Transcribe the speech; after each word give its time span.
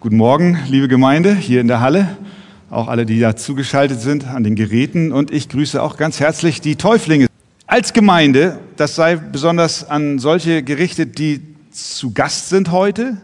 Guten 0.00 0.16
Morgen, 0.16 0.56
liebe 0.68 0.86
Gemeinde 0.86 1.34
hier 1.34 1.60
in 1.60 1.66
der 1.66 1.80
Halle, 1.80 2.16
auch 2.70 2.86
alle, 2.86 3.04
die 3.04 3.18
da 3.18 3.34
zugeschaltet 3.34 4.00
sind 4.00 4.28
an 4.28 4.44
den 4.44 4.54
Geräten 4.54 5.10
und 5.10 5.32
ich 5.32 5.48
grüße 5.48 5.82
auch 5.82 5.96
ganz 5.96 6.20
herzlich 6.20 6.60
die 6.60 6.76
Täuflinge. 6.76 7.26
Als 7.66 7.92
Gemeinde, 7.92 8.60
das 8.76 8.94
sei 8.94 9.16
besonders 9.16 9.90
an 9.90 10.20
solche 10.20 10.62
gerichtet, 10.62 11.18
die 11.18 11.40
zu 11.72 12.12
Gast 12.12 12.48
sind 12.48 12.70
heute, 12.70 13.16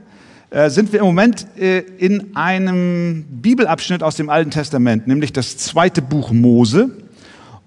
äh, 0.50 0.68
sind 0.68 0.92
wir 0.92 0.98
im 0.98 1.06
Moment 1.06 1.46
äh, 1.56 1.78
in 1.78 2.34
einem 2.34 3.24
Bibelabschnitt 3.30 4.02
aus 4.02 4.16
dem 4.16 4.28
Alten 4.28 4.50
Testament, 4.50 5.06
nämlich 5.06 5.32
das 5.32 5.56
zweite 5.56 6.02
Buch 6.02 6.32
Mose. 6.32 6.90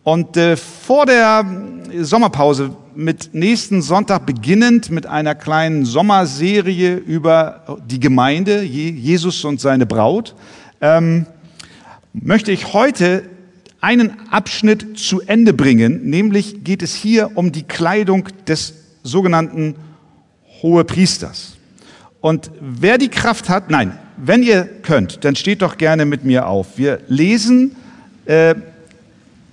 Und 0.04 0.36
äh, 0.36 0.58
vor 0.58 1.06
der 1.06 1.46
Sommerpause 2.04 2.76
mit 2.96 3.34
nächsten 3.34 3.82
Sonntag 3.82 4.26
beginnend 4.26 4.90
mit 4.90 5.06
einer 5.06 5.36
kleinen 5.36 5.86
Sommerserie 5.86 6.96
über 6.96 7.80
die 7.88 8.00
Gemeinde, 8.00 8.64
Jesus 8.64 9.44
und 9.46 9.62
seine 9.62 9.86
Braut, 9.86 10.36
ähm, 10.82 11.26
möchte 12.14 12.52
ich 12.52 12.74
heute 12.74 13.24
einen 13.82 14.14
Abschnitt 14.32 14.98
zu 14.98 15.22
Ende 15.22 15.54
bringen, 15.54 16.10
nämlich 16.10 16.64
geht 16.64 16.82
es 16.82 16.96
hier 16.96 17.32
um 17.36 17.52
die 17.52 17.64
Kleidung 17.64 18.28
des 18.48 18.74
sogenannten 19.04 19.76
Hohepriesters. 20.62 21.58
Und 22.20 22.52
wer 22.60 22.98
die 22.98 23.10
Kraft 23.10 23.50
hat, 23.50 23.70
nein, 23.70 23.98
wenn 24.18 24.42
ihr 24.42 24.64
könnt, 24.64 25.24
dann 25.24 25.36
steht 25.36 25.62
doch 25.62 25.78
gerne 25.78 26.06
mit 26.06 26.26
mir 26.26 26.48
auf. 26.48 26.78
Wir 26.78 27.00
lesen 27.08 27.76
äh, 28.26 28.56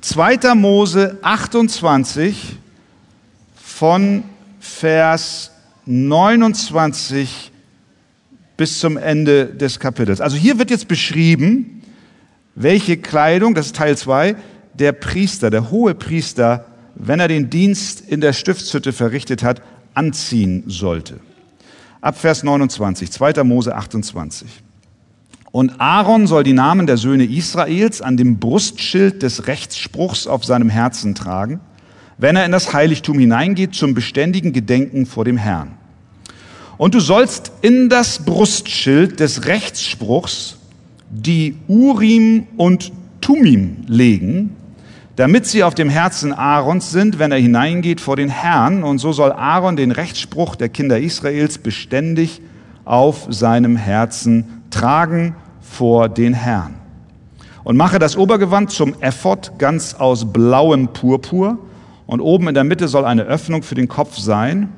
2. 0.04 0.54
Mose 0.54 1.16
28 1.22 2.58
von 3.56 4.22
Vers 4.60 5.50
29 5.86 7.50
bis 8.58 8.80
zum 8.80 8.98
Ende 8.98 9.46
des 9.46 9.80
Kapitels. 9.80 10.20
Also 10.20 10.36
hier 10.36 10.58
wird 10.58 10.70
jetzt 10.70 10.88
beschrieben, 10.88 11.82
welche 12.54 12.98
Kleidung, 12.98 13.54
das 13.54 13.66
ist 13.66 13.76
Teil 13.76 13.96
2, 13.96 14.36
der 14.74 14.92
Priester, 14.92 15.48
der 15.48 15.70
hohe 15.70 15.94
Priester, 15.94 16.66
wenn 16.94 17.18
er 17.18 17.28
den 17.28 17.48
Dienst 17.48 18.02
in 18.02 18.20
der 18.20 18.34
Stiftshütte 18.34 18.92
verrichtet 18.92 19.42
hat, 19.42 19.62
anziehen 19.94 20.64
sollte. 20.66 21.18
Ab 22.02 22.18
Vers 22.18 22.42
29, 22.42 23.10
2. 23.10 23.42
Mose 23.42 23.74
28. 23.74 24.50
Und 25.54 25.80
Aaron 25.80 26.26
soll 26.26 26.42
die 26.42 26.52
Namen 26.52 26.88
der 26.88 26.96
Söhne 26.96 27.22
Israels 27.22 28.02
an 28.02 28.16
dem 28.16 28.38
Brustschild 28.38 29.22
des 29.22 29.46
Rechtsspruchs 29.46 30.26
auf 30.26 30.44
seinem 30.44 30.68
Herzen 30.68 31.14
tragen, 31.14 31.60
wenn 32.18 32.34
er 32.34 32.44
in 32.44 32.50
das 32.50 32.72
Heiligtum 32.72 33.20
hineingeht 33.20 33.72
zum 33.72 33.94
beständigen 33.94 34.52
Gedenken 34.52 35.06
vor 35.06 35.24
dem 35.24 35.36
Herrn. 35.36 35.74
Und 36.76 36.94
du 36.94 36.98
sollst 36.98 37.52
in 37.62 37.88
das 37.88 38.24
Brustschild 38.24 39.20
des 39.20 39.46
Rechtsspruchs 39.46 40.56
die 41.08 41.54
Urim 41.68 42.48
und 42.56 42.90
Tumim 43.20 43.76
legen, 43.86 44.56
damit 45.14 45.46
sie 45.46 45.62
auf 45.62 45.76
dem 45.76 45.88
Herzen 45.88 46.32
Aarons 46.32 46.90
sind, 46.90 47.20
wenn 47.20 47.30
er 47.30 47.38
hineingeht 47.38 48.00
vor 48.00 48.16
den 48.16 48.28
Herrn. 48.28 48.82
Und 48.82 48.98
so 48.98 49.12
soll 49.12 49.30
Aaron 49.30 49.76
den 49.76 49.92
Rechtsspruch 49.92 50.56
der 50.56 50.68
Kinder 50.68 50.98
Israels 50.98 51.58
beständig 51.58 52.40
auf 52.84 53.28
seinem 53.30 53.76
Herzen 53.76 54.64
tragen 54.70 55.36
vor 55.64 56.08
den 56.08 56.34
Herrn. 56.34 56.74
Und 57.64 57.76
mache 57.76 57.98
das 57.98 58.16
Obergewand 58.16 58.70
zum 58.70 58.94
Ephod 59.00 59.52
ganz 59.58 59.94
aus 59.94 60.32
blauem 60.32 60.88
Purpur. 60.88 61.58
Und 62.06 62.20
oben 62.20 62.48
in 62.48 62.54
der 62.54 62.64
Mitte 62.64 62.88
soll 62.88 63.06
eine 63.06 63.22
Öffnung 63.22 63.62
für 63.62 63.74
den 63.74 63.88
Kopf 63.88 64.18
sein 64.18 64.68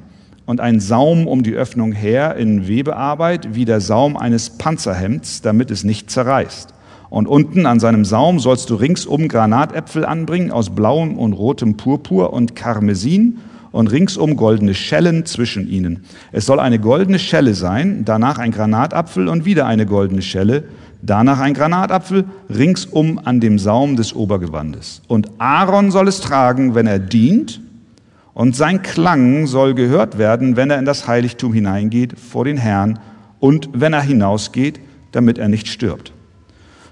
und 0.46 0.60
ein 0.60 0.78
Saum 0.78 1.26
um 1.26 1.42
die 1.42 1.54
Öffnung 1.54 1.90
her 1.90 2.36
in 2.36 2.68
Webearbeit 2.68 3.54
wie 3.54 3.64
der 3.64 3.80
Saum 3.80 4.16
eines 4.16 4.50
Panzerhemds, 4.50 5.42
damit 5.42 5.72
es 5.72 5.82
nicht 5.82 6.10
zerreißt. 6.10 6.72
Und 7.10 7.26
unten 7.26 7.66
an 7.66 7.80
seinem 7.80 8.04
Saum 8.04 8.38
sollst 8.38 8.70
du 8.70 8.76
ringsum 8.76 9.26
Granatäpfel 9.26 10.04
anbringen 10.04 10.52
aus 10.52 10.70
blauem 10.70 11.18
und 11.18 11.32
rotem 11.32 11.76
Purpur 11.76 12.32
und 12.32 12.54
Karmesin 12.54 13.38
und 13.72 13.88
ringsum 13.88 14.36
goldene 14.36 14.74
Schellen 14.74 15.26
zwischen 15.26 15.68
ihnen. 15.68 16.04
Es 16.32 16.46
soll 16.46 16.60
eine 16.60 16.78
goldene 16.78 17.18
Schelle 17.18 17.54
sein, 17.54 18.04
danach 18.04 18.38
ein 18.38 18.52
Granatapfel 18.52 19.28
und 19.28 19.44
wieder 19.44 19.66
eine 19.66 19.86
goldene 19.86 20.22
Schelle, 20.22 20.64
danach 21.02 21.40
ein 21.40 21.54
Granatapfel 21.54 22.24
ringsum 22.48 23.20
an 23.22 23.40
dem 23.40 23.58
Saum 23.58 23.96
des 23.96 24.14
Obergewandes. 24.14 25.02
Und 25.08 25.28
Aaron 25.38 25.90
soll 25.90 26.08
es 26.08 26.20
tragen, 26.20 26.74
wenn 26.74 26.86
er 26.86 26.98
dient, 26.98 27.60
und 28.36 28.54
sein 28.54 28.82
Klang 28.82 29.46
soll 29.46 29.72
gehört 29.74 30.18
werden, 30.18 30.56
wenn 30.56 30.68
er 30.68 30.78
in 30.78 30.84
das 30.84 31.08
Heiligtum 31.08 31.54
hineingeht 31.54 32.18
vor 32.18 32.44
den 32.44 32.58
Herrn 32.58 32.98
und 33.40 33.70
wenn 33.72 33.94
er 33.94 34.02
hinausgeht, 34.02 34.78
damit 35.12 35.38
er 35.38 35.48
nicht 35.48 35.68
stirbt. 35.68 36.12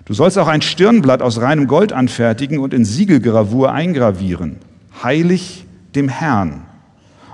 Du 0.07 0.15
sollst 0.15 0.39
auch 0.39 0.49
ein 0.49 0.63
Stirnblatt 0.63 1.21
aus 1.21 1.43
reinem 1.43 1.67
Gold 1.67 1.93
anfertigen 1.93 2.59
und 2.59 2.73
in 2.73 2.87
Siegelgravur 2.87 3.73
eingravieren. 3.73 4.57
Heilig 5.03 5.64
dem 5.97 6.09
Herrn. 6.09 6.67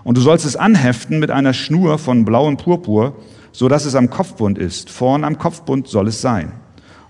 Und 0.04 0.16
du 0.16 0.21
sollst 0.21 0.47
es 0.47 0.56
anheften 0.56 1.19
mit 1.19 1.31
einer 1.31 1.53
Schnur 1.53 1.98
von 1.98 2.25
blauem 2.25 2.56
Purpur, 2.56 3.16
so 3.53 3.69
dass 3.69 3.84
es 3.84 3.94
am 3.94 4.10
Kopfbund 4.10 4.59
ist. 4.59 4.91
Vorn 4.91 5.25
am 5.25 5.38
Kopfbund 5.38 5.88
soll 5.88 6.09
es 6.09 6.21
sein. 6.21 6.53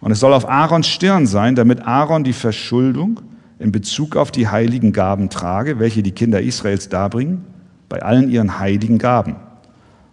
Und 0.01 0.13
es 0.13 0.21
soll 0.21 0.33
auf 0.33 0.49
Aarons 0.49 0.89
Stirn 0.89 1.27
sein, 1.27 1.55
damit 1.55 1.87
Aaron 1.87 2.25
die 2.25 2.33
Verschuldung 2.33 3.21
in 3.59 3.73
Bezug 3.73 4.17
auf 4.17 4.31
die 4.31 4.49
heiligen 4.49 4.93
Gaben 4.93 5.29
trage, 5.29 5.79
welche 5.79 6.03
die 6.03 6.13
Kinder 6.13 6.41
Israels 6.41 6.89
darbringen, 6.89 7.45
bei 7.89 8.03
allen 8.03 8.31
ihren 8.31 8.59
heiligen 8.59 8.99
Gaben. 8.99 9.37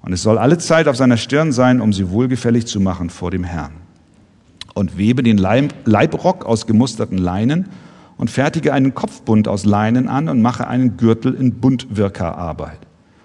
Und 0.01 0.13
es 0.13 0.21
soll 0.21 0.37
alle 0.37 0.57
Zeit 0.57 0.87
auf 0.87 0.97
seiner 0.97 1.17
Stirn 1.17 1.51
sein, 1.51 1.79
um 1.79 1.93
sie 1.93 2.09
wohlgefällig 2.09 2.67
zu 2.67 2.79
machen 2.79 3.09
vor 3.09 3.31
dem 3.31 3.43
Herrn. 3.43 3.71
Und 4.73 4.97
webe 4.97 5.23
den 5.23 5.37
Leibrock 5.37 6.45
aus 6.45 6.67
gemusterten 6.67 7.17
Leinen 7.17 7.69
und 8.17 8.29
fertige 8.29 8.73
einen 8.73 8.93
Kopfbund 8.93 9.47
aus 9.47 9.65
Leinen 9.65 10.07
an 10.07 10.29
und 10.29 10.41
mache 10.41 10.67
einen 10.67 10.97
Gürtel 10.97 11.33
in 11.33 11.53
Buntwirkerarbeit. 11.55 12.79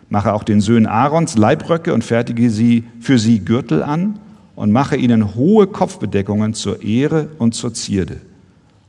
Mache 0.09 0.35
auch 0.35 0.45
den 0.45 0.61
Söhnen 0.61 0.87
Aarons 0.87 1.37
Leibröcke 1.37 1.95
und 1.95 2.05
fertige 2.05 2.51
sie 2.51 2.85
für 3.01 3.19
sie 3.19 3.41
Gürtel 3.41 3.83
an 3.83 4.19
und 4.55 4.71
mache 4.71 4.97
ihnen 4.97 5.35
hohe 5.35 5.67
Kopfbedeckungen 5.67 6.53
zur 6.53 6.83
Ehre 6.83 7.29
und 7.39 7.55
zur 7.55 7.73
Zierde. 7.73 8.19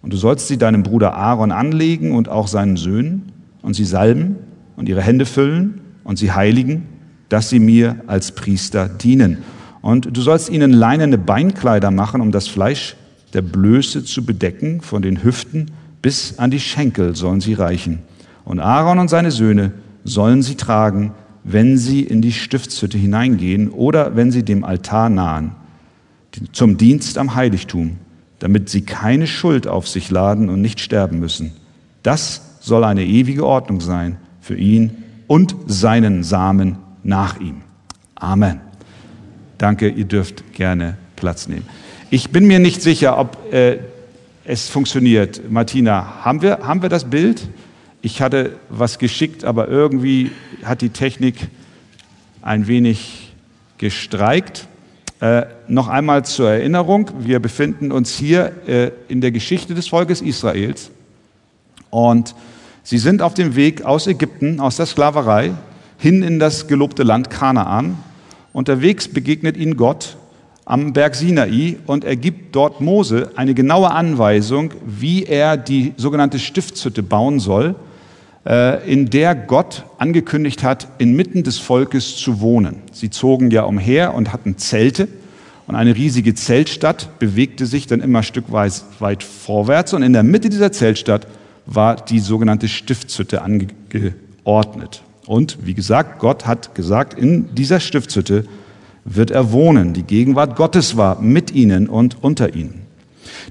Und 0.02 0.12
du 0.12 0.18
sollst 0.18 0.50
sie 0.50 0.58
deinem 0.58 0.84
Bruder 0.84 1.14
Aaron 1.14 1.54
anlegen 1.54 2.12
und 2.12 2.28
auch 2.28 2.48
seinen 2.48 2.76
Söhnen 2.76 3.32
und 3.62 3.74
sie 3.74 3.86
salben 3.86 4.36
und 4.76 4.90
ihre 4.90 5.02
Hände 5.02 5.26
füllen 5.26 5.80
und 6.04 6.18
sie 6.18 6.34
heiligen, 6.34 6.88
dass 7.30 7.50
sie 7.50 7.60
mir 7.60 7.96
als 8.08 8.34
Priester 8.34 8.90
dienen. 8.90 9.38
Und 9.82 10.16
du 10.16 10.22
sollst 10.22 10.50
ihnen 10.50 10.74
leinene 10.74 11.18
Beinkleider 11.18 11.90
machen, 11.90 12.20
um 12.20 12.32
das 12.32 12.50
Fleisch 12.50 12.98
der 13.34 13.42
Blöße 13.42 14.04
zu 14.04 14.26
bedecken, 14.26 14.82
von 14.82 15.02
den 15.02 15.24
Hüften 15.24 15.72
bis 16.04 16.38
an 16.38 16.52
die 16.52 16.60
Schenkel 16.60 17.16
sollen 17.16 17.42
sie 17.42 17.54
reichen. 17.54 18.00
Und 18.46 18.60
Aaron 18.60 19.00
und 19.00 19.08
seine 19.08 19.32
Söhne 19.32 19.72
sollen 20.04 20.44
sie 20.44 20.56
tragen, 20.56 21.14
wenn 21.44 21.78
sie 21.78 22.02
in 22.02 22.22
die 22.22 22.34
Stiftshütte 22.34 22.98
hineingehen 22.98 23.70
oder 23.70 24.16
wenn 24.16 24.30
sie 24.30 24.44
dem 24.44 24.64
Altar 24.64 25.10
nahen, 25.10 25.54
zum 26.52 26.78
Dienst 26.78 27.18
am 27.18 27.36
Heiligtum, 27.36 27.98
damit 28.40 28.70
sie 28.70 28.82
keine 28.82 29.28
Schuld 29.28 29.66
auf 29.66 29.88
sich 29.88 30.12
laden 30.12 30.50
und 30.50 30.62
nicht 30.62 30.82
sterben 30.82 31.20
müssen. 31.20 31.54
Das 32.04 32.42
soll 32.60 32.84
eine 32.84 33.06
ewige 33.06 33.46
Ordnung 33.46 33.80
sein 33.80 34.18
für 34.42 34.56
ihn 34.56 35.04
und 35.28 35.56
seinen 35.68 36.24
Samen 36.24 36.78
nach 37.04 37.40
ihm. 37.40 37.62
Amen. 38.16 38.60
Danke, 39.58 39.88
ihr 39.88 40.06
dürft 40.06 40.54
gerne 40.54 40.98
Platz 41.16 41.48
nehmen. 41.48 41.66
Ich 42.10 42.32
bin 42.32 42.46
mir 42.46 42.60
nicht 42.60 42.82
sicher, 42.82 43.18
ob 43.18 43.54
äh, 43.54 43.80
es 44.46 44.70
funktioniert. 44.70 45.50
Martina, 45.50 46.26
haben 46.26 46.42
wir, 46.42 46.60
haben 46.60 46.82
wir 46.82 46.90
das 46.90 47.06
Bild? 47.06 47.48
Ich 48.02 48.22
hatte 48.22 48.58
was 48.70 49.00
geschickt, 49.00 49.46
aber 49.46 49.70
irgendwie 49.70 50.32
hat 50.64 50.82
die 50.82 50.90
Technik 50.90 51.36
ein 52.42 52.68
wenig 52.68 53.34
gestreikt. 53.78 54.68
Äh, 55.22 55.46
noch 55.68 55.88
einmal 55.88 56.26
zur 56.26 56.50
Erinnerung, 56.50 57.10
wir 57.20 57.40
befinden 57.40 57.94
uns 57.94 58.18
hier 58.18 58.52
äh, 58.68 58.92
in 59.08 59.22
der 59.22 59.32
Geschichte 59.32 59.74
des 59.74 59.88
Volkes 59.88 60.22
Israels 60.22 60.92
und 61.90 62.36
sie 62.84 62.98
sind 62.98 63.22
auf 63.22 63.34
dem 63.34 63.56
Weg 63.56 63.86
aus 63.86 64.08
Ägypten, 64.08 64.60
aus 64.60 64.76
der 64.76 64.86
Sklaverei, 64.86 65.54
hin 65.98 66.24
in 66.24 66.40
das 66.40 66.68
gelobte 66.68 67.04
Land 67.04 67.30
Kanaan. 67.30 67.98
Unterwegs 68.52 69.08
begegnet 69.08 69.56
ihnen 69.56 69.78
Gott 69.78 70.18
am 70.66 70.94
Berg 70.94 71.16
Sinai 71.16 71.78
und 71.86 72.04
er 72.04 72.16
gibt 72.16 72.56
dort 72.56 72.82
Mose 72.82 73.32
eine 73.36 73.54
genaue 73.54 73.92
Anweisung, 73.92 74.72
wie 74.86 75.24
er 75.26 75.58
die 75.58 75.94
sogenannte 75.98 76.40
Stiftshütte 76.40 77.04
bauen 77.04 77.40
soll, 77.40 77.76
äh, 78.46 78.90
in 78.90 79.10
der 79.10 79.36
Gott 79.36 79.84
angekündigt 79.98 80.64
hat, 80.64 80.88
inmitten 80.98 81.44
des 81.44 81.60
Volkes 81.60 82.16
zu 82.16 82.40
wohnen. 82.40 82.78
Sie 82.92 83.10
zogen 83.10 83.52
ja 83.52 83.64
umher 83.64 84.14
und 84.14 84.32
hatten 84.32 84.58
Zelte 84.58 85.08
und 85.68 85.76
eine 85.76 85.96
riesige 85.96 86.34
Zeltstadt 86.34 87.20
bewegte 87.20 87.66
sich 87.66 87.88
dann 87.88 88.02
immer 88.02 88.24
stückweise 88.24 88.84
weit 89.00 89.24
vorwärts 89.24 89.94
und 89.94 90.04
in 90.04 90.14
der 90.14 90.24
Mitte 90.24 90.50
dieser 90.50 90.72
Zeltstadt 90.72 91.28
war 91.66 91.96
die 91.96 92.20
sogenannte 92.20 92.68
Stiftshütte 92.68 93.42
angeordnet. 93.42 95.02
Und 95.26 95.58
wie 95.66 95.74
gesagt, 95.74 96.20
Gott 96.20 96.46
hat 96.46 96.76
gesagt, 96.76 97.18
in 97.18 97.56
dieser 97.56 97.80
Stiftshütte 97.80 98.46
wird 99.06 99.32
er 99.32 99.52
wohnen. 99.52 99.94
Die 99.94 100.04
Gegenwart 100.04 100.56
Gottes 100.56 100.98
war 100.98 101.22
mit 101.22 101.52
ihnen 101.52 101.88
und 101.88 102.24
unter 102.24 102.56
ihnen. 102.56 102.84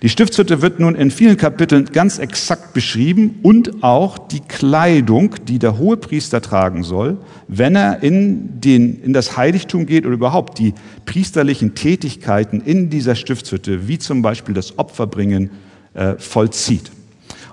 Die 0.00 0.08
Stiftshütte 0.08 0.62
wird 0.62 0.81
nun 0.81 0.94
in 0.94 1.10
vielen 1.10 1.37
Kapiteln 1.37 1.87
ganz 1.87 2.19
exakt 2.19 2.72
beschrieben 2.72 3.38
und 3.43 3.84
auch 3.84 4.19
die 4.19 4.40
Kleidung, 4.40 5.34
die 5.46 5.58
der 5.58 5.78
Hohepriester 5.78 6.40
tragen 6.40 6.82
soll, 6.82 7.19
wenn 7.49 7.76
er 7.76 8.02
in, 8.02 8.60
den, 8.60 9.02
in 9.02 9.12
das 9.12 9.37
Heiligtum 9.37 9.87
geht 9.87 10.04
oder 10.06 10.14
überhaupt 10.14 10.58
die 10.58 10.75
priesterlichen 11.04 11.75
Tätigkeiten 11.75 12.60
in 12.60 12.90
dieser 12.90 13.14
Stiftshütte, 13.14 13.87
wie 13.88 13.98
zum 13.98 14.22
Beispiel 14.22 14.55
das 14.55 14.78
Opferbringen, 14.78 15.50
äh, 15.94 16.14
vollzieht. 16.19 16.90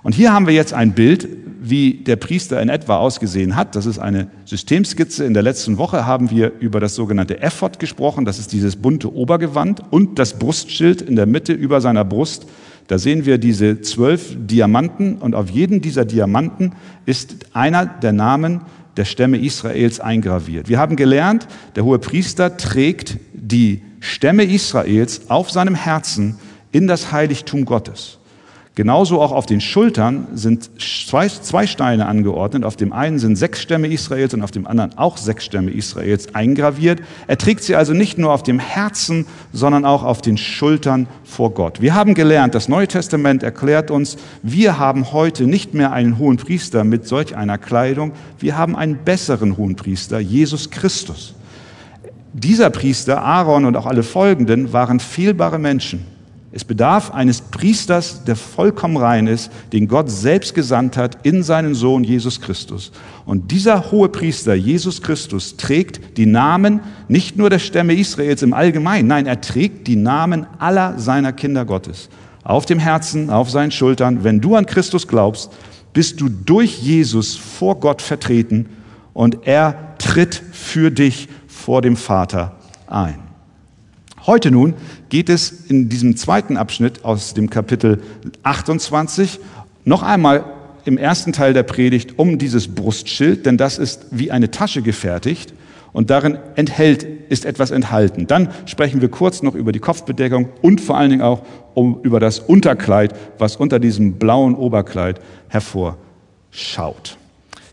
Und 0.01 0.15
hier 0.15 0.33
haben 0.33 0.47
wir 0.47 0.53
jetzt 0.53 0.73
ein 0.73 0.93
Bild, 0.93 1.27
wie 1.61 1.95
der 1.95 2.15
Priester 2.15 2.61
in 2.61 2.69
etwa 2.69 2.97
ausgesehen 2.97 3.55
hat. 3.55 3.75
Das 3.75 3.85
ist 3.85 3.99
eine 3.99 4.27
Systemskizze. 4.45 5.25
In 5.25 5.33
der 5.33 5.43
letzten 5.43 5.77
Woche 5.77 6.05
haben 6.05 6.31
wir 6.31 6.53
über 6.59 6.79
das 6.79 6.95
sogenannte 6.95 7.41
Ephod 7.41 7.79
gesprochen. 7.79 8.25
Das 8.25 8.39
ist 8.39 8.53
dieses 8.53 8.77
bunte 8.77 9.13
Obergewand 9.13 9.81
und 9.91 10.19
das 10.19 10.39
Brustschild 10.39 11.01
in 11.01 11.15
der 11.15 11.25
Mitte 11.25 11.53
über 11.53 11.81
seiner 11.81 12.05
Brust. 12.05 12.47
Da 12.87 12.97
sehen 12.97 13.25
wir 13.25 13.37
diese 13.37 13.81
zwölf 13.81 14.35
Diamanten 14.35 15.17
und 15.17 15.35
auf 15.35 15.49
jedem 15.49 15.81
dieser 15.81 16.05
Diamanten 16.05 16.73
ist 17.05 17.35
einer 17.53 17.85
der 17.85 18.13
Namen 18.13 18.61
der 18.97 19.05
Stämme 19.05 19.37
Israels 19.37 19.99
eingraviert. 19.99 20.69
Wir 20.69 20.79
haben 20.79 20.95
gelernt, 20.95 21.47
der 21.75 21.83
hohe 21.83 21.99
Priester 21.99 22.57
trägt 22.57 23.17
die 23.33 23.81
Stämme 23.99 24.43
Israels 24.43 25.29
auf 25.29 25.51
seinem 25.51 25.75
Herzen 25.75 26.37
in 26.71 26.87
das 26.87 27.11
Heiligtum 27.11 27.65
Gottes. 27.65 28.18
Genauso 28.79 29.21
auch 29.21 29.33
auf 29.33 29.45
den 29.45 29.59
Schultern 29.59 30.29
sind 30.35 30.69
zwei, 30.79 31.27
zwei 31.27 31.67
Steine 31.67 32.05
angeordnet. 32.05 32.63
Auf 32.63 32.77
dem 32.77 32.93
einen 32.93 33.19
sind 33.19 33.35
sechs 33.35 33.59
Stämme 33.59 33.89
Israels 33.89 34.33
und 34.33 34.41
auf 34.41 34.51
dem 34.51 34.65
anderen 34.65 34.97
auch 34.97 35.17
sechs 35.17 35.43
Stämme 35.43 35.71
Israels 35.71 36.33
eingraviert. 36.33 37.01
Er 37.27 37.37
trägt 37.37 37.61
sie 37.61 37.75
also 37.75 37.91
nicht 37.91 38.17
nur 38.17 38.31
auf 38.31 38.41
dem 38.41 38.57
Herzen, 38.57 39.25
sondern 39.51 39.83
auch 39.83 40.03
auf 40.03 40.21
den 40.21 40.37
Schultern 40.37 41.09
vor 41.25 41.53
Gott. 41.53 41.81
Wir 41.81 41.93
haben 41.93 42.13
gelernt, 42.13 42.55
das 42.55 42.69
Neue 42.69 42.87
Testament 42.87 43.43
erklärt 43.43 43.91
uns, 43.91 44.15
wir 44.43 44.79
haben 44.79 45.11
heute 45.11 45.45
nicht 45.45 45.73
mehr 45.73 45.91
einen 45.91 46.17
hohen 46.17 46.37
Priester 46.37 46.85
mit 46.85 47.05
solch 47.05 47.35
einer 47.35 47.57
Kleidung, 47.57 48.13
wir 48.39 48.57
haben 48.57 48.77
einen 48.77 48.99
besseren 49.03 49.57
hohen 49.57 49.75
Priester, 49.75 50.19
Jesus 50.19 50.69
Christus. 50.69 51.35
Dieser 52.31 52.69
Priester, 52.69 53.21
Aaron 53.21 53.65
und 53.65 53.75
auch 53.75 53.87
alle 53.87 54.03
folgenden, 54.03 54.71
waren 54.71 55.01
fehlbare 55.01 55.59
Menschen. 55.59 56.18
Es 56.51 56.63
bedarf 56.63 57.11
eines 57.11 57.41
Priesters, 57.41 58.23
der 58.23 58.35
vollkommen 58.35 58.97
rein 58.97 59.27
ist, 59.27 59.51
den 59.71 59.87
Gott 59.87 60.09
selbst 60.09 60.55
gesandt 60.55 60.97
hat 60.97 61.23
in 61.23 61.43
seinen 61.43 61.75
Sohn 61.75 62.03
Jesus 62.03 62.41
Christus. 62.41 62.91
Und 63.25 63.51
dieser 63.51 63.91
hohe 63.91 64.09
Priester, 64.09 64.55
Jesus 64.55 65.03
Christus, 65.03 65.57
trägt 65.57 66.17
die 66.17 66.25
Namen 66.25 66.79
nicht 67.07 67.37
nur 67.37 67.51
der 67.51 67.59
Stämme 67.59 67.93
Israels 67.93 68.41
im 68.41 68.53
Allgemeinen, 68.53 69.07
nein, 69.07 69.27
er 69.27 69.41
trägt 69.41 69.85
die 69.87 69.95
Namen 69.95 70.47
aller 70.57 70.97
seiner 70.97 71.33
Kinder 71.33 71.65
Gottes. 71.65 72.09
Auf 72.43 72.65
dem 72.65 72.79
Herzen, 72.79 73.29
auf 73.29 73.51
seinen 73.51 73.71
Schultern. 73.71 74.23
Wenn 74.23 74.41
du 74.41 74.55
an 74.55 74.65
Christus 74.65 75.07
glaubst, 75.07 75.51
bist 75.93 76.19
du 76.19 76.29
durch 76.29 76.79
Jesus 76.81 77.35
vor 77.35 77.79
Gott 77.79 78.01
vertreten 78.01 78.69
und 79.13 79.45
er 79.45 79.97
tritt 79.99 80.41
für 80.51 80.89
dich 80.89 81.29
vor 81.47 81.83
dem 81.83 81.95
Vater 81.95 82.55
ein. 82.87 83.28
Heute 84.25 84.51
nun 84.51 84.73
geht 85.09 85.29
es 85.29 85.51
in 85.69 85.89
diesem 85.89 86.17
zweiten 86.17 86.57
Abschnitt 86.57 87.05
aus 87.05 87.33
dem 87.33 87.49
Kapitel 87.49 88.01
28 88.43 89.39
noch 89.85 90.03
einmal 90.03 90.43
im 90.85 90.97
ersten 90.97 91.33
Teil 91.33 91.53
der 91.53 91.63
Predigt 91.63 92.19
um 92.19 92.37
dieses 92.37 92.67
Brustschild, 92.67 93.45
denn 93.45 93.57
das 93.57 93.77
ist 93.77 94.07
wie 94.11 94.31
eine 94.31 94.51
Tasche 94.51 94.81
gefertigt 94.81 95.53
und 95.93 96.09
darin 96.09 96.37
enthält, 96.55 97.03
ist 97.03 97.45
etwas 97.45 97.71
enthalten. 97.71 98.27
Dann 98.27 98.49
sprechen 98.65 99.01
wir 99.01 99.09
kurz 99.09 99.41
noch 99.41 99.55
über 99.55 99.71
die 99.71 99.79
Kopfbedeckung 99.79 100.49
und 100.61 100.81
vor 100.81 100.97
allen 100.97 101.11
Dingen 101.11 101.21
auch 101.21 101.43
um, 101.73 101.99
über 102.03 102.19
das 102.19 102.39
Unterkleid, 102.39 103.15
was 103.37 103.55
unter 103.55 103.79
diesem 103.79 104.13
blauen 104.13 104.55
Oberkleid 104.55 105.19
hervorschaut. 105.47 107.17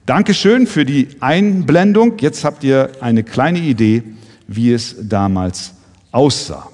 Dankeschön 0.07 0.67
für 0.67 0.85
die 0.85 1.09
Einblendung. 1.21 2.15
Jetzt 2.21 2.45
habt 2.45 2.63
ihr 2.63 2.91
eine 3.01 3.25
kleine 3.25 3.59
Idee, 3.59 4.05
wie 4.47 4.73
es 4.73 4.97
damals 5.03 5.76
aussah. 6.17 6.69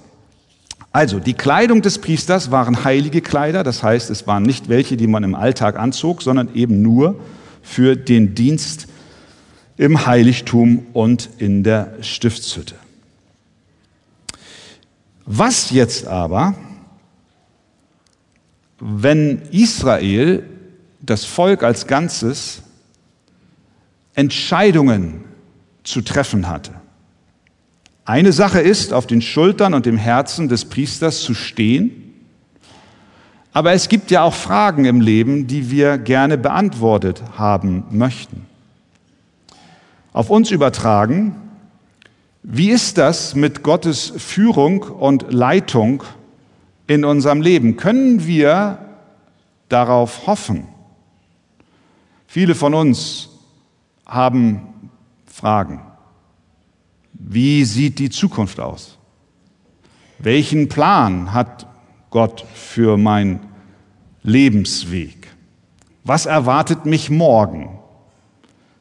Also, 0.92 1.18
die 1.18 1.34
Kleidung 1.34 1.82
des 1.82 1.98
Priesters 1.98 2.50
waren 2.50 2.84
heilige 2.84 3.22
Kleider, 3.22 3.64
das 3.64 3.82
heißt, 3.82 4.08
es 4.10 4.26
waren 4.26 4.42
nicht 4.44 4.68
welche, 4.68 4.96
die 4.96 5.06
man 5.06 5.24
im 5.24 5.34
Alltag 5.34 5.78
anzog, 5.78 6.22
sondern 6.22 6.54
eben 6.54 6.80
nur 6.80 7.18
für 7.62 7.96
den 7.96 8.34
Dienst 8.34 8.86
im 9.76 10.06
Heiligtum 10.06 10.86
und 10.92 11.28
in 11.38 11.64
der 11.64 11.94
Stiftshütte. 12.02 12.76
Was 15.24 15.70
jetzt 15.70 16.06
aber, 16.06 16.54
wenn 18.78 19.42
Israel, 19.50 20.46
das 21.00 21.24
Volk 21.24 21.62
als 21.62 21.86
Ganzes, 21.86 22.62
Entscheidungen 24.14 25.24
zu 25.84 26.02
treffen 26.02 26.48
hatte? 26.48 26.72
Eine 28.04 28.32
Sache 28.32 28.60
ist, 28.60 28.92
auf 28.92 29.06
den 29.06 29.22
Schultern 29.22 29.74
und 29.74 29.86
dem 29.86 29.96
Herzen 29.96 30.48
des 30.48 30.64
Priesters 30.64 31.20
zu 31.20 31.34
stehen, 31.34 32.02
aber 33.52 33.72
es 33.72 33.88
gibt 33.88 34.10
ja 34.10 34.22
auch 34.22 34.34
Fragen 34.34 34.86
im 34.86 35.00
Leben, 35.00 35.46
die 35.46 35.70
wir 35.70 35.98
gerne 35.98 36.38
beantwortet 36.38 37.22
haben 37.36 37.84
möchten. 37.90 38.46
Auf 40.12 40.30
uns 40.30 40.50
übertragen, 40.50 41.36
wie 42.42 42.70
ist 42.70 42.98
das 42.98 43.36
mit 43.36 43.62
Gottes 43.62 44.12
Führung 44.16 44.82
und 44.82 45.32
Leitung 45.32 46.02
in 46.86 47.04
unserem 47.04 47.40
Leben? 47.40 47.76
Können 47.76 48.26
wir 48.26 48.78
darauf 49.68 50.26
hoffen? 50.26 50.66
Viele 52.26 52.54
von 52.54 52.74
uns 52.74 53.28
haben 54.06 54.62
Fragen. 55.26 55.91
Wie 57.24 57.64
sieht 57.64 57.98
die 57.98 58.10
Zukunft 58.10 58.58
aus? 58.58 58.98
Welchen 60.18 60.68
Plan 60.68 61.32
hat 61.32 61.66
Gott 62.10 62.44
für 62.54 62.96
mein 62.96 63.40
Lebensweg? 64.22 65.28
Was 66.04 66.26
erwartet 66.26 66.84
mich 66.84 67.10
morgen? 67.10 67.78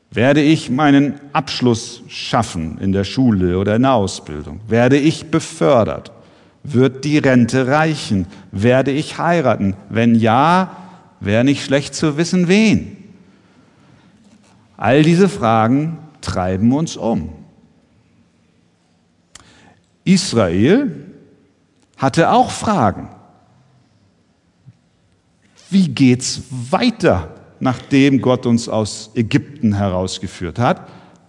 Werde 0.09 0.41
ich 0.41 0.69
meinen 0.69 1.15
Abschluss 1.31 2.03
schaffen 2.07 2.77
in 2.79 2.91
der 2.91 3.03
Schule 3.03 3.57
oder 3.57 3.75
in 3.75 3.83
der 3.83 3.93
Ausbildung? 3.93 4.59
Werde 4.67 4.97
ich 4.97 5.31
befördert? 5.31 6.11
Wird 6.63 7.05
die 7.05 7.17
Rente 7.17 7.67
reichen? 7.67 8.27
Werde 8.51 8.91
ich 8.91 9.17
heiraten? 9.17 9.75
Wenn 9.89 10.15
ja, 10.15 10.75
wäre 11.19 11.43
nicht 11.43 11.63
schlecht 11.63 11.95
zu 11.95 12.17
wissen, 12.17 12.47
wen. 12.47 12.97
All 14.77 15.03
diese 15.03 15.29
Fragen 15.29 15.97
treiben 16.21 16.73
uns 16.73 16.97
um. 16.97 17.29
Israel 20.13 20.91
hatte 21.97 22.31
auch 22.31 22.51
Fragen. 22.51 23.09
Wie 25.69 25.87
geht's 25.87 26.41
weiter, 26.49 27.29
nachdem 27.59 28.21
Gott 28.21 28.45
uns 28.45 28.67
aus 28.67 29.11
Ägypten 29.15 29.73
herausgeführt 29.73 30.59
hat? 30.59 30.87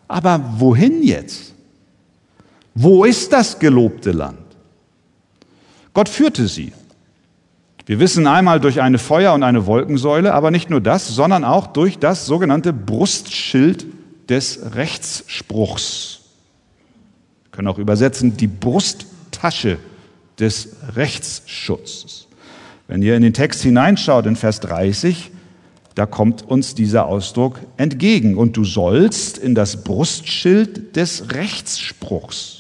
Aber 0.08 0.54
wohin 0.58 1.02
jetzt? 1.02 1.54
Wo 2.74 3.04
ist 3.04 3.32
das 3.32 3.58
gelobte 3.58 4.12
Land? 4.12 4.38
Gott 5.94 6.08
führte 6.08 6.48
sie. 6.48 6.72
Wir 7.86 8.00
wissen 8.00 8.26
einmal 8.26 8.60
durch 8.60 8.80
eine 8.80 8.98
Feuer- 8.98 9.34
und 9.34 9.42
eine 9.42 9.66
Wolkensäule, 9.66 10.32
aber 10.34 10.50
nicht 10.50 10.70
nur 10.70 10.80
das, 10.80 11.08
sondern 11.08 11.44
auch 11.44 11.66
durch 11.68 11.98
das 11.98 12.26
sogenannte 12.26 12.72
Brustschild 12.72 13.86
des 14.28 14.74
Rechtsspruchs 14.74 16.21
können 17.52 17.68
auch 17.68 17.78
übersetzen, 17.78 18.36
die 18.36 18.48
Brusttasche 18.48 19.78
des 20.38 20.70
Rechtsschutzes. 20.96 22.26
Wenn 22.88 23.02
ihr 23.02 23.14
in 23.14 23.22
den 23.22 23.34
Text 23.34 23.62
hineinschaut, 23.62 24.26
in 24.26 24.36
Vers 24.36 24.60
30, 24.60 25.30
da 25.94 26.06
kommt 26.06 26.42
uns 26.42 26.74
dieser 26.74 27.06
Ausdruck 27.06 27.60
entgegen. 27.76 28.36
Und 28.36 28.56
du 28.56 28.64
sollst 28.64 29.38
in 29.38 29.54
das 29.54 29.84
Brustschild 29.84 30.96
des 30.96 31.32
Rechtsspruchs 31.32 32.58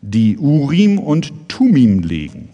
die 0.00 0.38
Urim 0.38 0.98
und 0.98 1.48
Tumim 1.48 2.00
legen 2.00 2.50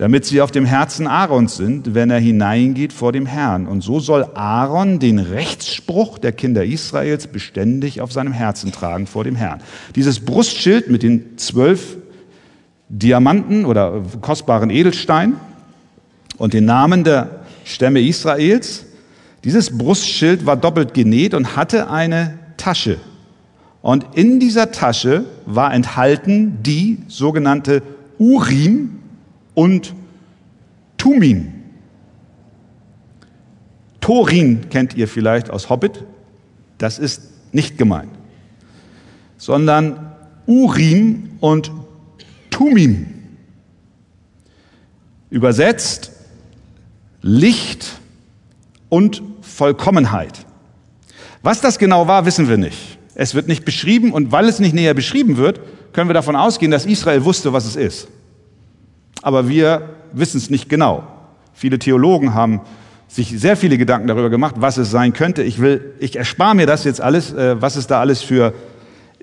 damit 0.00 0.24
sie 0.24 0.40
auf 0.40 0.50
dem 0.50 0.64
Herzen 0.64 1.06
Aarons 1.06 1.58
sind, 1.58 1.94
wenn 1.94 2.08
er 2.08 2.18
hineingeht 2.18 2.90
vor 2.90 3.12
dem 3.12 3.26
Herrn. 3.26 3.66
Und 3.66 3.82
so 3.82 4.00
soll 4.00 4.26
Aaron 4.32 4.98
den 4.98 5.18
Rechtsspruch 5.18 6.16
der 6.16 6.32
Kinder 6.32 6.64
Israels 6.64 7.26
beständig 7.26 8.00
auf 8.00 8.10
seinem 8.10 8.32
Herzen 8.32 8.72
tragen 8.72 9.06
vor 9.06 9.24
dem 9.24 9.36
Herrn. 9.36 9.60
Dieses 9.96 10.20
Brustschild 10.20 10.88
mit 10.88 11.02
den 11.02 11.36
zwölf 11.36 11.98
Diamanten 12.88 13.66
oder 13.66 14.00
kostbaren 14.22 14.70
Edelsteinen 14.70 15.34
und 16.38 16.54
den 16.54 16.64
Namen 16.64 17.04
der 17.04 17.40
Stämme 17.64 18.00
Israels, 18.00 18.86
dieses 19.44 19.76
Brustschild 19.76 20.46
war 20.46 20.56
doppelt 20.56 20.94
genäht 20.94 21.34
und 21.34 21.56
hatte 21.56 21.90
eine 21.90 22.38
Tasche. 22.56 22.96
Und 23.82 24.06
in 24.14 24.40
dieser 24.40 24.72
Tasche 24.72 25.26
war 25.44 25.74
enthalten 25.74 26.62
die 26.62 27.02
sogenannte 27.06 27.82
Urim 28.16 28.96
und 29.54 29.94
Tumim. 30.96 31.52
Torin 34.00 34.68
kennt 34.70 34.94
ihr 34.94 35.08
vielleicht 35.08 35.50
aus 35.50 35.68
Hobbit. 35.68 36.04
Das 36.78 36.98
ist 36.98 37.22
nicht 37.52 37.78
gemeint, 37.78 38.10
sondern 39.36 40.12
Urim 40.46 41.30
und 41.40 41.70
Tumim. 42.50 43.06
Übersetzt 45.30 46.12
Licht 47.22 48.00
und 48.88 49.22
Vollkommenheit. 49.42 50.46
Was 51.42 51.60
das 51.60 51.78
genau 51.78 52.08
war, 52.08 52.26
wissen 52.26 52.48
wir 52.48 52.56
nicht. 52.56 52.98
Es 53.14 53.34
wird 53.34 53.48
nicht 53.48 53.64
beschrieben 53.64 54.12
und 54.12 54.32
weil 54.32 54.48
es 54.48 54.60
nicht 54.60 54.74
näher 54.74 54.94
beschrieben 54.94 55.36
wird, 55.36 55.60
können 55.92 56.08
wir 56.08 56.14
davon 56.14 56.36
ausgehen, 56.36 56.70
dass 56.70 56.86
Israel 56.86 57.24
wusste, 57.24 57.52
was 57.52 57.66
es 57.66 57.76
ist. 57.76 58.08
Aber 59.22 59.48
wir 59.48 59.90
wissen 60.12 60.38
es 60.38 60.50
nicht 60.50 60.68
genau. 60.68 61.04
Viele 61.52 61.78
Theologen 61.78 62.34
haben 62.34 62.60
sich 63.08 63.28
sehr 63.40 63.56
viele 63.56 63.76
Gedanken 63.76 64.06
darüber 64.06 64.30
gemacht, 64.30 64.56
was 64.58 64.76
es 64.76 64.90
sein 64.90 65.12
könnte. 65.12 65.42
Ich 65.42 65.60
will, 65.60 65.94
ich 65.98 66.16
erspare 66.16 66.54
mir 66.54 66.66
das 66.66 66.84
jetzt 66.84 67.00
alles, 67.00 67.32
äh, 67.32 67.60
was 67.60 67.76
es 67.76 67.86
da 67.86 68.00
alles 68.00 68.22
für 68.22 68.54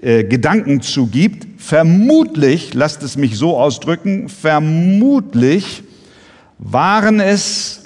äh, 0.02 0.26
Gedanken 0.26 0.82
zu 0.82 1.08
gibt. 1.08 1.62
Vermutlich, 1.62 2.74
lasst 2.74 3.02
es 3.02 3.18
mich 3.18 3.38
so 3.38 3.58
ausdrücken, 3.58 4.30
vermutlich 4.30 5.84
waren 6.60 7.20
es 7.20 7.86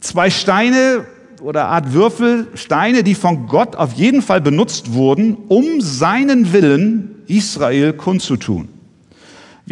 zwei 0.00 0.28
Steine 0.30 1.06
oder 1.40 1.68
Art 1.68 1.92
Würfelsteine, 1.92 3.02
die 3.02 3.14
von 3.14 3.46
Gott 3.46 3.76
auf 3.76 3.92
jeden 3.92 4.22
Fall 4.22 4.40
benutzt 4.40 4.92
wurden, 4.92 5.36
um 5.48 5.80
seinen 5.80 6.52
Willen 6.52 7.22
Israel 7.26 7.92
kundzutun. 7.92 8.68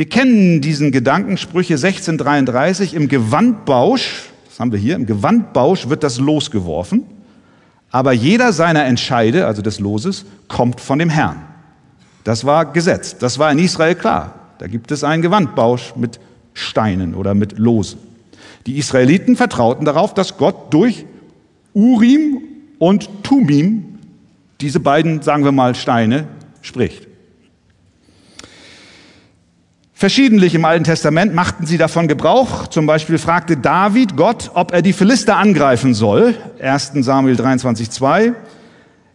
Wir 0.00 0.08
kennen 0.08 0.62
diesen 0.62 0.92
Gedanken, 0.92 1.36
Sprüche 1.36 1.74
1633, 1.74 2.94
im 2.94 3.06
Gewandbausch, 3.08 4.30
das 4.48 4.58
haben 4.58 4.72
wir 4.72 4.78
hier, 4.78 4.96
im 4.96 5.04
Gewandbausch 5.04 5.90
wird 5.90 6.02
das 6.02 6.18
losgeworfen, 6.18 7.04
aber 7.90 8.12
jeder 8.12 8.54
seiner 8.54 8.86
Entscheide, 8.86 9.44
also 9.44 9.60
des 9.60 9.78
Loses, 9.78 10.24
kommt 10.48 10.80
von 10.80 10.98
dem 10.98 11.10
Herrn. 11.10 11.42
Das 12.24 12.46
war 12.46 12.72
Gesetz, 12.72 13.18
das 13.18 13.38
war 13.38 13.52
in 13.52 13.58
Israel 13.58 13.94
klar. 13.94 14.36
Da 14.56 14.68
gibt 14.68 14.90
es 14.90 15.04
einen 15.04 15.20
Gewandbausch 15.20 15.92
mit 15.96 16.18
Steinen 16.54 17.14
oder 17.14 17.34
mit 17.34 17.58
Losen. 17.58 17.98
Die 18.64 18.78
Israeliten 18.78 19.36
vertrauten 19.36 19.84
darauf, 19.84 20.14
dass 20.14 20.38
Gott 20.38 20.72
durch 20.72 21.04
Urim 21.74 22.38
und 22.78 23.22
Tumim, 23.22 23.98
diese 24.62 24.80
beiden, 24.80 25.20
sagen 25.20 25.44
wir 25.44 25.52
mal, 25.52 25.74
Steine, 25.74 26.26
spricht. 26.62 27.09
Verschiedentlich 30.00 30.54
im 30.54 30.64
Alten 30.64 30.84
Testament 30.84 31.34
machten 31.34 31.66
sie 31.66 31.76
davon 31.76 32.08
Gebrauch. 32.08 32.68
Zum 32.68 32.86
Beispiel 32.86 33.18
fragte 33.18 33.58
David 33.58 34.16
Gott, 34.16 34.50
ob 34.54 34.72
er 34.72 34.80
die 34.80 34.94
Philister 34.94 35.36
angreifen 35.36 35.92
soll. 35.92 36.34
1. 36.58 36.92
Samuel 37.00 37.36
23, 37.36 37.90
2. 37.90 38.32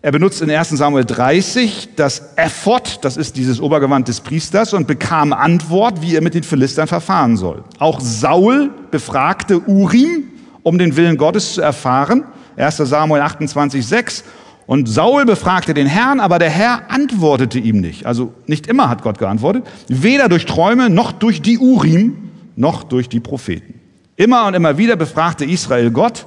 Er 0.04 0.12
benutzt 0.12 0.44
in 0.44 0.52
1 0.52 0.70
Samuel 0.70 1.04
30 1.04 1.96
das 1.96 2.34
Ephod, 2.36 3.00
das 3.02 3.18
ist 3.18 3.36
dieses 3.36 3.60
Obergewand 3.60 4.08
des 4.08 4.22
Priesters, 4.22 4.76
und 4.76 4.86
bekam 4.86 5.34
Antwort, 5.34 6.04
wie 6.04 6.14
er 6.14 6.22
mit 6.22 6.36
den 6.36 6.44
Philistern 6.44 6.86
verfahren 6.86 7.36
soll. 7.36 7.64
Auch 7.80 8.00
Saul 8.00 8.70
befragte 8.92 9.62
Urim, 9.62 10.26
um 10.62 10.78
den 10.78 10.96
Willen 10.96 11.18
Gottes 11.18 11.56
zu 11.56 11.62
erfahren. 11.62 12.26
1 12.58 12.78
Samuel 12.78 13.24
28, 13.24 13.84
6. 13.88 14.24
Und 14.68 14.90
Saul 14.90 15.26
befragte 15.26 15.74
den 15.74 15.88
Herrn, 15.88 16.20
aber 16.20 16.40
der 16.40 16.50
Herr 16.50 16.90
antwortete 16.90 17.60
ihm 17.60 17.82
nicht. 17.82 18.06
Also 18.06 18.34
nicht 18.48 18.68
immer 18.68 18.90
hat 18.90 19.04
Gott 19.04 19.20
geantwortet. 19.20 19.66
Weder 19.88 20.28
durch 20.28 20.46
Träume, 20.46 20.90
noch 20.90 21.12
durch 21.12 21.42
die 21.42 21.60
Urim, 21.60 22.30
noch 22.56 22.84
durch 22.84 23.08
die 23.08 23.20
Propheten. 23.20 23.80
Immer 24.16 24.48
und 24.48 24.54
immer 24.54 24.78
wieder 24.78 24.96
befragte 24.96 25.46
Israel 25.46 25.92
Gott. 25.92 26.26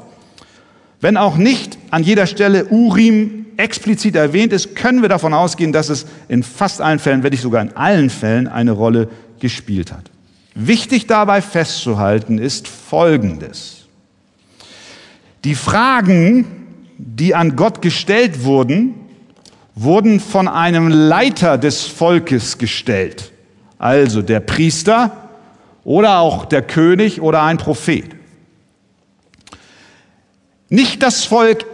Wenn 1.00 1.16
auch 1.16 1.36
nicht 1.36 1.78
an 1.90 2.02
jeder 2.02 2.26
Stelle 2.26 2.66
Urim 2.66 3.46
explizit 3.56 4.14
erwähnt 4.14 4.52
ist, 4.52 4.76
können 4.76 5.02
wir 5.02 5.08
davon 5.08 5.34
ausgehen, 5.34 5.72
dass 5.72 5.88
es 5.88 6.06
in 6.28 6.42
fast 6.42 6.80
allen 6.80 6.98
Fällen, 6.98 7.22
wenn 7.22 7.30
nicht 7.30 7.42
sogar 7.42 7.62
in 7.62 7.76
allen 7.76 8.10
Fällen, 8.10 8.46
eine 8.46 8.72
Rolle 8.72 9.08
gespielt 9.40 9.92
hat. 9.92 10.10
Wichtig 10.54 11.06
dabei 11.06 11.40
festzuhalten 11.42 12.38
ist 12.38 12.68
Folgendes. 12.68 13.86
Die 15.44 15.54
Fragen, 15.54 16.57
die 16.98 17.34
an 17.34 17.56
Gott 17.56 17.80
gestellt 17.80 18.44
wurden, 18.44 18.94
wurden 19.74 20.18
von 20.18 20.48
einem 20.48 20.88
Leiter 20.88 21.56
des 21.56 21.86
Volkes 21.86 22.58
gestellt. 22.58 23.32
Also 23.78 24.22
der 24.22 24.40
Priester 24.40 25.28
oder 25.84 26.18
auch 26.18 26.44
der 26.44 26.62
König 26.62 27.22
oder 27.22 27.42
ein 27.42 27.56
Prophet. 27.56 28.04
Nicht 30.68 31.02
das 31.02 31.24
Volk 31.24 31.64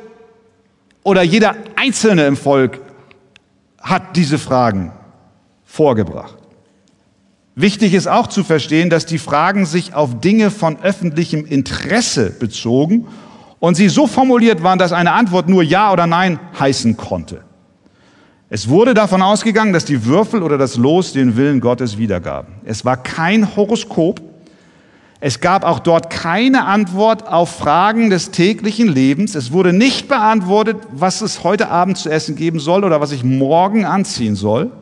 oder 1.03 1.23
jeder 1.23 1.57
Einzelne 1.77 2.27
im 2.27 2.37
Volk 2.37 2.81
hat 3.81 4.17
diese 4.17 4.39
Fragen 4.39 4.93
vorgebracht. 5.65 6.37
Wichtig 7.57 7.95
ist 7.95 8.09
auch 8.09 8.27
zu 8.27 8.45
verstehen, 8.45 8.91
dass 8.91 9.07
die 9.07 9.19
Fragen 9.19 9.65
sich 9.65 9.95
auf 9.95 10.21
Dinge 10.21 10.51
von 10.51 10.81
öffentlichem 10.83 11.47
Interesse 11.47 12.31
bezogen 12.31 13.07
und 13.65 13.77
sie 13.77 13.89
so 13.89 14.07
formuliert 14.07 14.63
waren, 14.63 14.79
dass 14.79 14.93
eine 14.93 15.13
Antwort 15.13 15.49
nur 15.49 15.63
Ja 15.63 15.91
oder 15.91 16.07
Nein 16.07 16.39
heißen 16.61 16.99
konnte. 16.99 17.45
Es 18.51 18.69
wurde 18.69 18.93
davon 18.93 19.23
ausgegangen, 19.23 19.73
dass 19.73 19.87
die 19.87 20.05
Würfel 20.05 20.43
oder 20.43 20.59
das 20.59 20.77
Los 20.77 21.15
den 21.15 21.39
Willen 21.39 21.63
Gottes 21.63 21.97
wiedergaben. 21.97 22.57
Es 22.67 22.85
war 22.85 22.99
kein 22.99 23.57
Horoskop, 23.57 24.21
es 25.19 25.41
gab 25.41 25.65
auch 25.65 25.79
dort 25.79 26.11
keine 26.11 26.67
Antwort 26.67 27.27
auf 27.27 27.57
Fragen 27.57 28.11
des 28.11 28.33
täglichen 28.33 28.89
Lebens. 28.89 29.35
Es 29.35 29.51
wurde 29.51 29.73
nicht 29.73 30.09
beantwortet, 30.09 30.77
was 30.93 31.23
es 31.23 31.43
heute 31.43 31.71
Abend 31.71 31.97
zu 31.97 32.11
essen 32.11 32.37
geben 32.37 32.61
soll 32.61 32.85
oder 32.85 33.01
was 33.01 33.13
ich 33.13 33.25
morgen 33.25 33.87
anziehen 33.87 34.37
soll. 34.37 34.73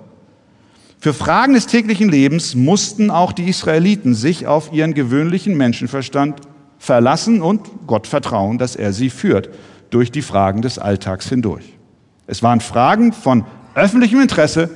Für 0.98 1.14
Fragen 1.14 1.54
des 1.54 1.68
täglichen 1.68 2.08
Lebens 2.08 2.56
mussten 2.56 3.12
auch 3.12 3.30
die 3.30 3.48
Israeliten 3.48 4.16
sich 4.16 4.48
auf 4.48 4.72
ihren 4.72 4.94
gewöhnlichen 4.94 5.56
Menschenverstand 5.56 6.40
verlassen 6.82 7.42
und 7.42 7.86
Gott 7.86 8.08
vertrauen, 8.08 8.58
dass 8.58 8.74
er 8.74 8.92
sie 8.92 9.08
führt 9.08 9.50
durch 9.90 10.10
die 10.10 10.20
Fragen 10.20 10.62
des 10.62 10.80
Alltags 10.80 11.28
hindurch. 11.28 11.78
Es 12.26 12.42
waren 12.42 12.60
Fragen 12.60 13.12
von 13.12 13.44
öffentlichem 13.76 14.20
Interesse, 14.20 14.68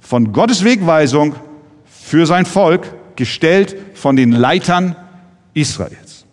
von 0.00 0.32
Gottes 0.32 0.64
Wegweisung 0.64 1.36
für 1.84 2.26
sein 2.26 2.46
Volk 2.46 2.92
gestellt 3.14 3.76
von 3.94 4.16
den 4.16 4.32
Leitern 4.32 4.96
Israels. 5.54 6.24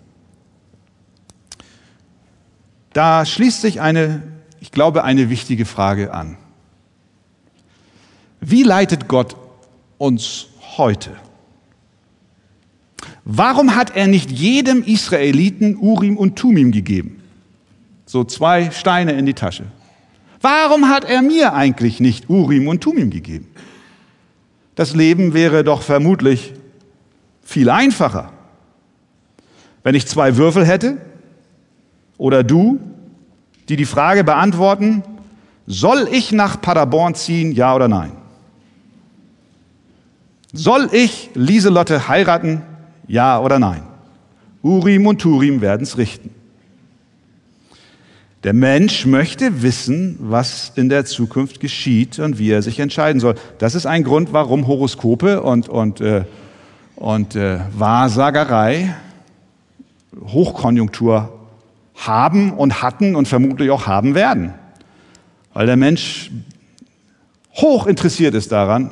Da 2.91 3.23
schließt 3.23 3.61
sich 3.61 3.79
eine, 3.79 4.23
ich 4.61 4.71
glaube, 4.71 5.03
eine 5.03 5.29
wichtige 5.29 5.65
Frage 5.65 6.11
an. 6.11 6.39
Wie 8.39 8.63
leitet 8.63 9.07
Gott 9.07 9.35
uns 9.99 10.47
heute? 10.75 11.11
Warum 13.29 13.75
hat 13.75 13.93
er 13.93 14.07
nicht 14.07 14.31
jedem 14.31 14.83
Israeliten 14.83 15.75
Urim 15.75 16.15
und 16.15 16.37
Tumim 16.37 16.71
gegeben? 16.71 17.21
So 18.05 18.23
zwei 18.23 18.71
Steine 18.71 19.11
in 19.19 19.25
die 19.25 19.33
Tasche. 19.33 19.65
Warum 20.39 20.87
hat 20.87 21.03
er 21.03 21.21
mir 21.21 21.53
eigentlich 21.53 21.99
nicht 21.99 22.29
Urim 22.29 22.69
und 22.69 22.79
Tumim 22.79 23.09
gegeben? 23.09 23.49
Das 24.75 24.95
Leben 24.95 25.33
wäre 25.33 25.65
doch 25.65 25.81
vermutlich 25.81 26.53
viel 27.43 27.69
einfacher. 27.69 28.31
Wenn 29.83 29.93
ich 29.93 30.07
zwei 30.07 30.37
Würfel 30.37 30.65
hätte 30.65 30.97
oder 32.17 32.45
du, 32.45 32.79
die 33.67 33.75
die 33.75 33.83
Frage 33.83 34.23
beantworten, 34.23 35.03
soll 35.65 36.07
ich 36.13 36.31
nach 36.31 36.61
Paderborn 36.61 37.13
ziehen, 37.13 37.51
ja 37.51 37.75
oder 37.75 37.89
nein? 37.89 38.13
Soll 40.53 40.87
ich 40.93 41.29
Lieselotte 41.33 42.07
heiraten, 42.07 42.61
ja 43.07 43.39
oder 43.39 43.59
nein? 43.59 43.83
Urim 44.61 45.07
und 45.07 45.21
Turim 45.21 45.61
werden 45.61 45.83
es 45.83 45.97
richten. 45.97 46.31
Der 48.43 48.53
Mensch 48.53 49.05
möchte 49.05 49.61
wissen, 49.61 50.17
was 50.19 50.71
in 50.75 50.89
der 50.89 51.05
Zukunft 51.05 51.59
geschieht 51.59 52.19
und 52.19 52.39
wie 52.39 52.51
er 52.51 52.61
sich 52.61 52.79
entscheiden 52.79 53.19
soll. 53.19 53.35
Das 53.57 53.75
ist 53.75 53.85
ein 53.85 54.03
Grund, 54.03 54.31
warum 54.31 54.67
Horoskope 54.67 55.41
und, 55.41 55.69
und 55.69 56.01
äh, 56.01 56.23
und 56.97 57.35
äh, 57.35 57.59
Wahrsagerei 57.77 58.95
Hochkonjunktur 60.19 61.31
haben 61.95 62.53
und 62.53 62.81
hatten 62.81 63.15
und 63.15 63.27
vermutlich 63.27 63.69
auch 63.69 63.85
haben 63.85 64.15
werden. 64.15 64.53
Weil 65.53 65.67
der 65.67 65.77
Mensch 65.77 66.31
hoch 67.55 67.85
interessiert 67.85 68.33
ist 68.33 68.51
daran, 68.51 68.91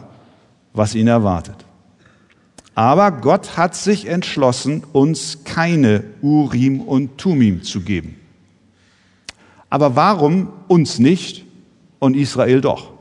was 0.74 0.94
ihn 0.94 1.08
erwartet. 1.08 1.65
Aber 2.76 3.12
Gott 3.12 3.56
hat 3.56 3.74
sich 3.74 4.06
entschlossen, 4.06 4.84
uns 4.92 5.46
keine 5.46 6.04
Urim 6.22 6.82
und 6.82 7.18
Tumim 7.18 7.64
zu 7.64 7.82
geben. 7.82 8.20
Aber 9.70 9.96
warum 9.96 10.50
uns 10.68 11.00
nicht 11.00 11.46
und 12.00 12.16
Israel 12.16 12.60
doch? 12.60 12.92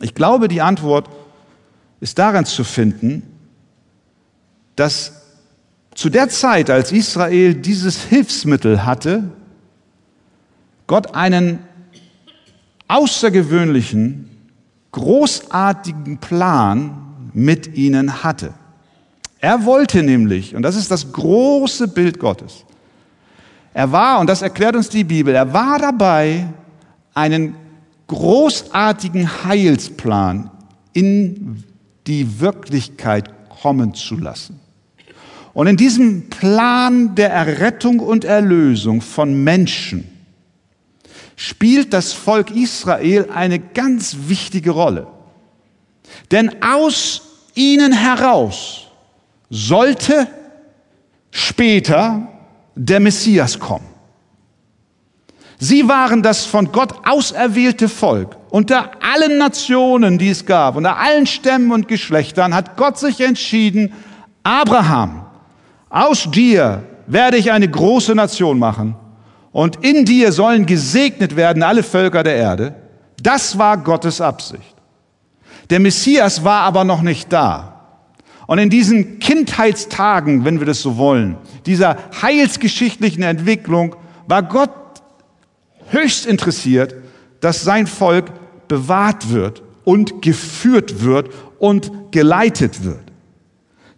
Ich 0.00 0.14
glaube, 0.14 0.48
die 0.48 0.60
Antwort 0.60 1.08
ist 2.00 2.18
daran 2.18 2.44
zu 2.44 2.64
finden, 2.64 3.22
dass 4.74 5.22
zu 5.94 6.08
der 6.08 6.28
Zeit, 6.28 6.68
als 6.68 6.90
Israel 6.90 7.54
dieses 7.54 8.02
Hilfsmittel 8.02 8.84
hatte, 8.84 9.30
Gott 10.88 11.14
einen 11.14 11.60
außergewöhnlichen, 12.88 14.28
großartigen 14.90 16.18
Plan 16.18 17.11
mit 17.34 17.76
ihnen 17.76 18.22
hatte. 18.22 18.54
Er 19.40 19.64
wollte 19.64 20.02
nämlich, 20.02 20.54
und 20.54 20.62
das 20.62 20.76
ist 20.76 20.90
das 20.90 21.12
große 21.12 21.88
Bild 21.88 22.18
Gottes, 22.18 22.64
er 23.74 23.90
war, 23.90 24.20
und 24.20 24.28
das 24.28 24.42
erklärt 24.42 24.76
uns 24.76 24.88
die 24.88 25.04
Bibel, 25.04 25.34
er 25.34 25.52
war 25.52 25.78
dabei, 25.78 26.46
einen 27.14 27.54
großartigen 28.06 29.44
Heilsplan 29.44 30.50
in 30.92 31.64
die 32.06 32.40
Wirklichkeit 32.40 33.30
kommen 33.48 33.94
zu 33.94 34.16
lassen. 34.16 34.60
Und 35.54 35.66
in 35.66 35.76
diesem 35.76 36.28
Plan 36.28 37.14
der 37.14 37.30
Errettung 37.30 38.00
und 38.00 38.24
Erlösung 38.24 39.00
von 39.00 39.44
Menschen 39.44 40.08
spielt 41.36 41.92
das 41.92 42.12
Volk 42.12 42.50
Israel 42.50 43.28
eine 43.34 43.58
ganz 43.58 44.16
wichtige 44.28 44.70
Rolle. 44.70 45.06
Denn 46.30 46.62
aus 46.62 47.22
ihnen 47.54 47.92
heraus 47.92 48.86
sollte 49.50 50.26
später 51.30 52.28
der 52.74 53.00
Messias 53.00 53.58
kommen. 53.58 53.86
Sie 55.58 55.86
waren 55.88 56.22
das 56.22 56.44
von 56.44 56.72
Gott 56.72 56.92
auserwählte 57.06 57.88
Volk. 57.88 58.36
Unter 58.50 58.90
allen 59.00 59.38
Nationen, 59.38 60.18
die 60.18 60.30
es 60.30 60.44
gab, 60.44 60.74
unter 60.74 60.98
allen 60.98 61.26
Stämmen 61.26 61.70
und 61.70 61.86
Geschlechtern 61.86 62.54
hat 62.54 62.76
Gott 62.76 62.98
sich 62.98 63.20
entschieden, 63.20 63.92
Abraham, 64.42 65.24
aus 65.88 66.28
dir 66.30 66.82
werde 67.06 67.36
ich 67.36 67.52
eine 67.52 67.68
große 67.68 68.14
Nation 68.14 68.58
machen 68.58 68.96
und 69.52 69.84
in 69.84 70.04
dir 70.04 70.32
sollen 70.32 70.66
gesegnet 70.66 71.36
werden 71.36 71.62
alle 71.62 71.82
Völker 71.82 72.22
der 72.22 72.36
Erde. 72.36 72.74
Das 73.22 73.56
war 73.56 73.76
Gottes 73.76 74.20
Absicht. 74.20 74.74
Der 75.70 75.80
Messias 75.80 76.44
war 76.44 76.62
aber 76.62 76.84
noch 76.84 77.02
nicht 77.02 77.32
da. 77.32 77.72
Und 78.46 78.58
in 78.58 78.70
diesen 78.70 79.18
Kindheitstagen, 79.18 80.44
wenn 80.44 80.58
wir 80.58 80.66
das 80.66 80.82
so 80.82 80.96
wollen, 80.96 81.36
dieser 81.64 81.96
heilsgeschichtlichen 82.20 83.22
Entwicklung, 83.22 83.96
war 84.26 84.42
Gott 84.42 84.70
höchst 85.90 86.26
interessiert, 86.26 86.94
dass 87.40 87.62
sein 87.62 87.86
Volk 87.86 88.32
bewahrt 88.68 89.30
wird 89.30 89.62
und 89.84 90.22
geführt 90.22 91.02
wird 91.02 91.30
und 91.58 92.12
geleitet 92.12 92.84
wird. 92.84 93.00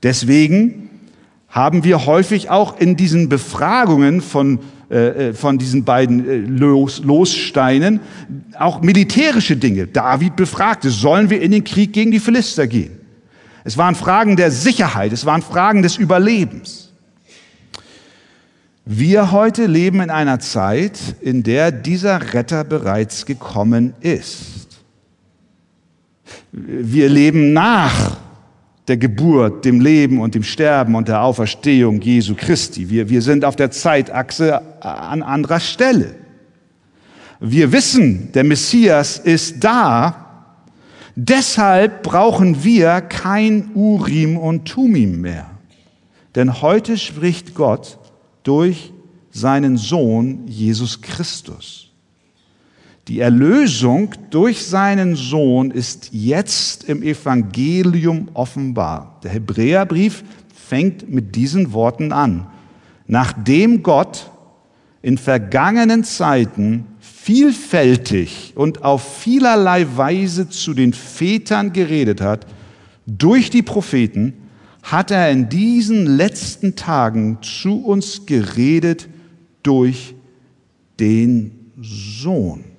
Deswegen 0.03 0.91
haben 1.49 1.85
wir 1.85 2.05
häufig 2.07 2.51
auch 2.51 2.79
in 2.79 2.97
diesen 2.97 3.29
Befragungen 3.29 4.21
von, 4.21 4.59
äh, 4.95 5.31
äh 5.31 5.35
von 5.35 5.59
diesen 5.59 5.85
beiden 5.85 6.29
äh, 6.29 6.37
Los, 6.37 7.03
Lossteinen 7.03 8.01
auch 8.59 8.81
militärische 8.81 9.57
Dinge. 9.57 9.87
David 9.89 10.37
befragte, 10.37 10.91
sollen 10.91 11.29
wir 11.29 11.43
in 11.43 11.51
den 11.51 11.65
Krieg 11.65 11.93
gegen 11.93 12.11
die 12.11 12.21
Philister 12.21 12.67
gehen? 12.67 12.99
Es 13.65 13.77
waren 13.77 13.95
Fragen 13.95 14.37
der 14.37 14.51
Sicherheit, 14.51 15.13
es 15.13 15.27
waren 15.27 15.43
Fragen 15.43 15.83
des 15.83 15.97
Überlebens. 15.97 16.93
Wir 18.87 19.33
heute 19.33 19.65
leben 19.67 20.01
in 20.03 20.11
einer 20.11 20.39
Zeit, 20.41 20.99
in 21.23 21.43
der 21.43 21.73
dieser 21.73 22.35
Retter 22.35 22.65
bereits 22.65 23.25
gekommen 23.25 23.95
ist. 24.01 24.69
Wir 26.53 27.09
leben 27.09 27.55
nach 27.55 28.19
der 28.89 28.97
Geburt, 28.97 29.65
dem 29.65 29.81
Leben 29.81 30.21
und 30.21 30.35
dem 30.35 30.43
Sterben 30.43 30.95
und 30.95 31.09
der 31.09 31.23
Auferstehung 31.23 32.01
Jesu 32.01 32.35
Christi. 32.37 32.91
Wir, 32.91 33.09
wir 33.09 33.23
sind 33.23 33.45
auf 33.45 33.57
der 33.57 33.71
Zeitachse 33.71 34.61
an 34.83 35.23
anderer 35.23 35.61
Stelle. 35.61 36.15
Wir 37.41 37.73
wissen, 37.73 38.31
der 38.33 38.45
Messias 38.45 39.19
ist 39.19 39.65
da 39.65 40.25
Deshalb 41.17 42.03
brauchen 42.03 42.65
wir 42.65 43.01
kein 43.01 43.71
Urim 43.75 44.37
und 44.37 44.67
Tumim 44.67 45.21
mehr. 45.21 45.49
Denn 46.35 46.61
heute 46.61 46.99
spricht 46.99 47.55
Gott 47.55 47.99
durch 48.43 48.93
seinen 49.31 49.77
Sohn 49.77 50.47
Jesus 50.49 51.01
Christus. 51.01 51.91
Die 53.09 53.21
Erlösung 53.21 54.15
durch 54.31 54.65
seinen 54.65 55.15
Sohn 55.15 55.71
ist 55.71 56.09
jetzt 56.13 56.85
im 56.85 57.03
Evangelium 57.03 58.29
offenbar. 58.33 59.21
Der 59.23 59.31
Hebräerbrief 59.31 60.25
fängt 60.55 61.11
mit 61.11 61.37
diesen 61.37 61.75
Worten 61.75 62.13
an. 62.13 62.47
Nachdem 63.07 63.83
Gott 63.83 64.31
in 65.03 65.19
vergangenen 65.19 66.03
Zeiten 66.03 66.87
vielfältig 66.99 68.55
und 68.57 68.83
auf 68.83 69.19
vielerlei 69.19 69.87
Weise 69.97 70.49
zu 70.49 70.73
den 70.73 70.95
Vätern 70.95 71.75
geredet 71.75 72.23
hat, 72.23 72.47
durch 73.07 73.51
die 73.51 73.63
Propheten, 73.63 74.33
hat 74.83 75.11
er 75.11 75.31
in 75.31 75.51
diesen 75.51 76.07
letzten 76.07 76.75
Tagen 76.75 77.39
zu 77.43 77.85
uns 77.85 78.25
geredet 78.25 79.09
durch 79.63 80.15
den 80.99 81.71
Sohn. 81.81 82.74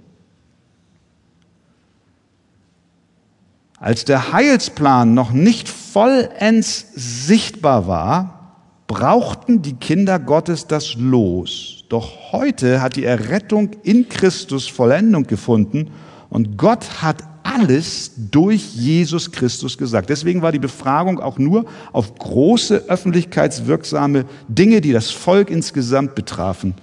Als 3.79 4.05
der 4.05 4.31
Heilsplan 4.31 5.13
noch 5.13 5.31
nicht 5.31 5.67
vollends 5.69 6.85
sichtbar 6.95 7.87
war, 7.87 8.55
brauchten 8.87 9.61
die 9.61 9.73
Kinder 9.73 10.19
Gottes 10.19 10.67
das 10.67 10.95
Los 10.95 11.75
doch 11.89 12.31
heute 12.31 12.81
hat 12.81 12.95
die 12.95 13.05
Errettung 13.05 13.71
in 13.83 14.09
Christus 14.09 14.67
Vollendung 14.67 15.23
gefunden 15.23 15.91
und 16.29 16.57
Gott 16.57 17.01
hat 17.01 17.23
alles 17.43 18.11
durch 18.31 18.73
Jesus 18.73 19.31
Christus 19.31 19.77
gesagt. 19.77 20.09
Deswegen 20.09 20.41
war 20.41 20.51
die 20.51 20.59
Befragung 20.59 21.19
auch 21.19 21.37
nur 21.37 21.65
auf 21.91 22.15
große 22.15 22.85
öffentlichkeitswirksame 22.87 24.25
Dinge, 24.47 24.81
die 24.81 24.91
das 24.91 25.11
Volk 25.11 25.51
insgesamt 25.51 26.15
betrafen, 26.15 26.73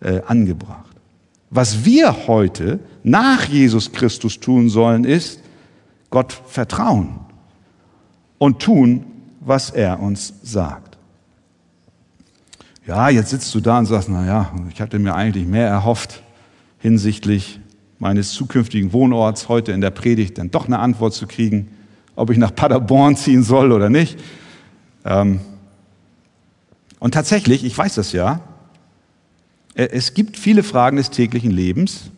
äh, 0.00 0.20
angebracht. 0.26 0.90
Was 1.50 1.84
wir 1.84 2.26
heute 2.26 2.80
nach 3.04 3.44
Jesus 3.44 3.92
Christus 3.92 4.40
tun 4.40 4.68
sollen, 4.68 5.04
ist 5.04 5.40
Gott 6.14 6.32
vertrauen 6.46 7.18
und 8.38 8.62
tun, 8.62 9.04
was 9.40 9.70
er 9.70 9.98
uns 9.98 10.32
sagt. 10.44 10.96
Ja, 12.86 13.08
jetzt 13.08 13.30
sitzt 13.30 13.52
du 13.52 13.60
da 13.60 13.80
und 13.80 13.86
sagst, 13.86 14.08
na 14.08 14.24
ja, 14.24 14.52
ich 14.70 14.80
hatte 14.80 15.00
mir 15.00 15.16
eigentlich 15.16 15.44
mehr 15.44 15.66
erhofft 15.66 16.22
hinsichtlich 16.78 17.58
meines 17.98 18.30
zukünftigen 18.30 18.92
Wohnorts 18.92 19.48
heute 19.48 19.72
in 19.72 19.80
der 19.80 19.90
Predigt 19.90 20.38
dann 20.38 20.52
doch 20.52 20.66
eine 20.66 20.78
Antwort 20.78 21.14
zu 21.14 21.26
kriegen, 21.26 21.68
ob 22.14 22.30
ich 22.30 22.38
nach 22.38 22.54
Paderborn 22.54 23.16
ziehen 23.16 23.42
soll 23.42 23.72
oder 23.72 23.90
nicht. 23.90 24.16
Ähm, 25.04 25.40
und 27.00 27.12
tatsächlich, 27.12 27.64
ich 27.64 27.76
weiß 27.76 27.96
das 27.96 28.12
ja, 28.12 28.38
äh, 29.74 29.88
es 29.90 30.14
gibt 30.14 30.36
viele 30.36 30.62
Fragen 30.62 30.96
des 30.96 31.10
täglichen 31.10 31.50
Lebens, 31.50 32.12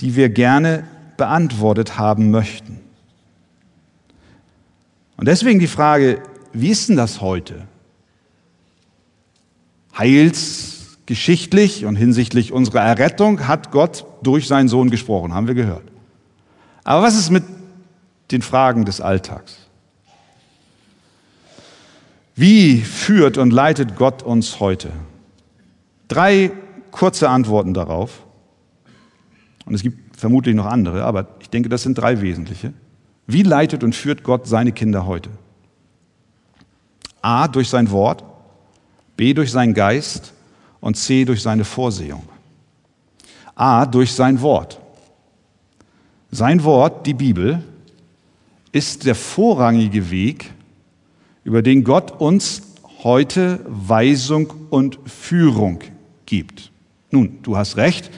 die 0.00 0.16
wir 0.16 0.30
gerne 0.30 0.82
beantwortet 1.22 1.98
haben 1.98 2.32
möchten. 2.32 2.80
Und 5.16 5.28
deswegen 5.28 5.60
die 5.60 5.68
Frage, 5.68 6.20
wie 6.52 6.70
ist 6.70 6.88
denn 6.88 6.96
das 6.96 7.20
heute? 7.20 7.68
Heilsgeschichtlich 9.96 11.84
und 11.84 11.94
hinsichtlich 11.94 12.50
unserer 12.50 12.80
Errettung 12.80 13.46
hat 13.46 13.70
Gott 13.70 14.04
durch 14.24 14.48
seinen 14.48 14.66
Sohn 14.66 14.90
gesprochen, 14.90 15.32
haben 15.32 15.46
wir 15.46 15.54
gehört. 15.54 15.84
Aber 16.82 17.04
was 17.04 17.16
ist 17.16 17.30
mit 17.30 17.44
den 18.32 18.42
Fragen 18.42 18.84
des 18.84 19.00
Alltags? 19.00 19.58
Wie 22.34 22.80
führt 22.80 23.38
und 23.38 23.52
leitet 23.52 23.94
Gott 23.94 24.24
uns 24.24 24.58
heute? 24.58 24.90
Drei 26.08 26.50
kurze 26.90 27.28
Antworten 27.28 27.74
darauf. 27.74 28.26
Und 29.66 29.74
es 29.74 29.82
gibt 29.82 30.01
vermutlich 30.22 30.54
noch 30.54 30.66
andere, 30.66 31.02
aber 31.02 31.26
ich 31.40 31.50
denke, 31.50 31.68
das 31.68 31.82
sind 31.82 31.98
drei 31.98 32.20
wesentliche. 32.20 32.72
Wie 33.26 33.42
leitet 33.42 33.82
und 33.82 33.92
führt 33.92 34.22
Gott 34.22 34.46
seine 34.46 34.70
Kinder 34.70 35.04
heute? 35.04 35.30
A, 37.20 37.48
durch 37.48 37.68
sein 37.68 37.90
Wort. 37.90 38.22
B 39.16 39.34
durch 39.34 39.50
seinen 39.50 39.74
Geist 39.74 40.32
und 40.80 40.96
C 40.96 41.24
durch 41.24 41.42
seine 41.42 41.64
Vorsehung. 41.64 42.22
A 43.56 43.84
durch 43.84 44.12
sein 44.12 44.40
Wort. 44.42 44.80
Sein 46.30 46.62
Wort, 46.62 47.04
die 47.04 47.14
Bibel, 47.14 47.60
ist 48.70 49.06
der 49.06 49.16
vorrangige 49.16 50.12
Weg, 50.12 50.52
über 51.42 51.62
den 51.62 51.82
Gott 51.82 52.20
uns 52.20 52.62
heute 53.02 53.58
Weisung 53.66 54.54
und 54.70 55.00
Führung 55.04 55.80
gibt. 56.26 56.70
Nun, 57.10 57.40
du 57.42 57.56
hast 57.56 57.76
recht, 57.76 58.08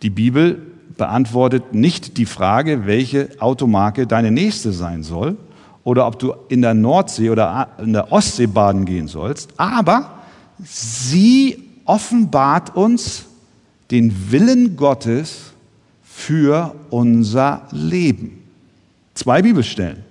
die 0.00 0.08
Bibel 0.08 0.71
beantwortet 0.96 1.74
nicht 1.74 2.18
die 2.18 2.26
Frage, 2.26 2.86
welche 2.86 3.28
Automarke 3.38 4.06
deine 4.06 4.30
nächste 4.30 4.72
sein 4.72 5.02
soll 5.02 5.36
oder 5.84 6.06
ob 6.06 6.18
du 6.18 6.34
in 6.48 6.62
der 6.62 6.74
Nordsee 6.74 7.30
oder 7.30 7.68
in 7.78 7.92
der 7.92 8.12
Ostsee 8.12 8.46
baden 8.46 8.84
gehen 8.84 9.08
sollst, 9.08 9.50
aber 9.56 10.22
sie 10.62 11.62
offenbart 11.84 12.76
uns 12.76 13.26
den 13.90 14.30
Willen 14.30 14.76
Gottes 14.76 15.52
für 16.02 16.74
unser 16.90 17.66
Leben. 17.70 18.42
Zwei 19.14 19.42
Bibelstellen. 19.42 20.04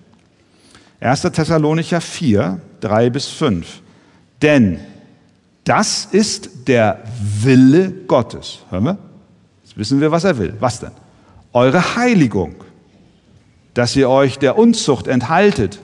1. 1.00 1.22
Thessalonicher 1.22 2.02
4, 2.02 2.62
3 2.82 3.10
bis 3.10 3.28
5. 3.28 3.82
Denn 4.42 4.80
das 5.64 6.06
ist 6.12 6.68
der 6.68 7.04
Wille 7.42 7.92
Gottes. 8.08 8.60
Hören 8.70 8.84
wir? 8.84 8.98
Jetzt 9.72 9.78
wissen 9.78 10.02
wir, 10.02 10.12
was 10.12 10.26
er 10.26 10.38
will. 10.38 10.54
Was 10.60 10.82
denn? 10.82 10.92
Eure 11.54 11.96
Heiligung, 11.96 12.56
dass 13.74 13.96
ihr 13.96 14.10
euch 14.10 14.38
der 14.38 14.58
Unzucht 14.58 15.08
enthaltet, 15.08 15.80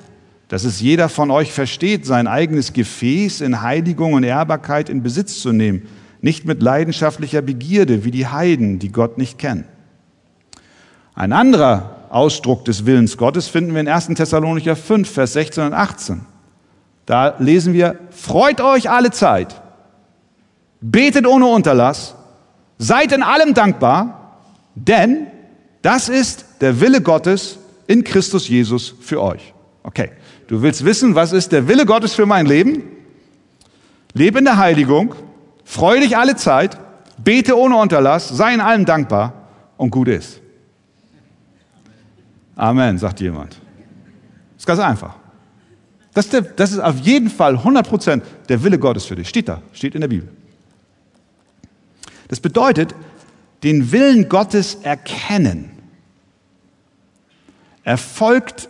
dass 0.49 0.65
es 0.65 0.81
jeder 0.81 1.07
von 1.07 1.31
euch 1.31 1.53
versteht, 1.53 2.05
sein 2.05 2.27
eigenes 2.27 2.73
Gefäß 2.73 3.39
in 3.39 3.61
Heiligung 3.61 4.11
und 4.11 4.23
Ehrbarkeit 4.23 4.89
in 4.89 5.03
Besitz 5.03 5.39
zu 5.39 5.53
nehmen, 5.53 5.87
nicht 6.19 6.43
mit 6.43 6.61
leidenschaftlicher 6.61 7.41
Begierde 7.41 8.03
wie 8.03 8.11
die 8.11 8.27
Heiden, 8.27 8.79
die 8.79 8.91
Gott 8.91 9.17
nicht 9.17 9.37
kennen. 9.37 9.63
Ein 11.15 11.31
anderer 11.31 12.07
Ausdruck 12.09 12.65
des 12.65 12.85
Willens 12.85 13.15
Gottes 13.15 13.47
finden 13.47 13.73
wir 13.73 13.79
in 13.79 13.87
1. 13.87 14.07
Thessalonicher 14.07 14.75
5, 14.75 15.09
Vers 15.09 15.31
16 15.31 15.63
und 15.63 15.73
18. 15.73 16.25
Da 17.05 17.35
lesen 17.39 17.71
wir, 17.71 17.97
freut 18.09 18.59
euch 18.59 18.89
alle 18.89 19.11
Zeit, 19.11 19.61
betet 20.81 21.25
ohne 21.25 21.45
Unterlass, 21.45 22.16
Seid 22.77 23.11
in 23.11 23.23
allem 23.23 23.53
dankbar, 23.53 24.41
denn 24.75 25.27
das 25.81 26.09
ist 26.09 26.45
der 26.61 26.79
Wille 26.79 27.01
Gottes 27.01 27.57
in 27.87 28.03
Christus 28.03 28.47
Jesus 28.47 28.93
für 28.99 29.21
euch. 29.21 29.53
Okay, 29.83 30.11
du 30.47 30.61
willst 30.61 30.83
wissen, 30.85 31.15
was 31.15 31.31
ist 31.31 31.51
der 31.51 31.67
Wille 31.67 31.85
Gottes 31.85 32.13
für 32.13 32.25
mein 32.25 32.45
Leben? 32.45 32.83
Lebe 34.13 34.39
in 34.39 34.45
der 34.45 34.57
Heiligung, 34.57 35.15
freue 35.63 36.01
dich 36.01 36.17
alle 36.17 36.35
Zeit, 36.35 36.77
bete 37.23 37.57
ohne 37.57 37.77
Unterlass, 37.77 38.29
sei 38.29 38.53
in 38.53 38.61
allem 38.61 38.85
dankbar 38.85 39.33
und 39.77 39.91
gut 39.91 40.07
ist. 40.07 40.41
Amen, 42.55 42.97
sagt 42.97 43.21
jemand. 43.21 43.53
Das 43.53 44.63
ist 44.63 44.65
ganz 44.65 44.79
einfach. 44.79 45.15
Das 46.13 46.25
ist, 46.25 46.33
der, 46.33 46.41
das 46.41 46.71
ist 46.71 46.79
auf 46.79 46.97
jeden 46.99 47.29
Fall 47.29 47.55
100% 47.55 48.21
der 48.49 48.63
Wille 48.63 48.79
Gottes 48.79 49.05
für 49.05 49.15
dich. 49.15 49.29
Steht 49.29 49.47
da, 49.47 49.61
steht 49.71 49.93
in 49.93 50.01
der 50.01 50.07
Bibel. 50.07 50.29
Das 52.27 52.39
bedeutet, 52.39 52.93
den 53.63 53.91
Willen 53.91 54.29
Gottes 54.29 54.75
erkennen 54.75 55.71
erfolgt, 57.87 58.67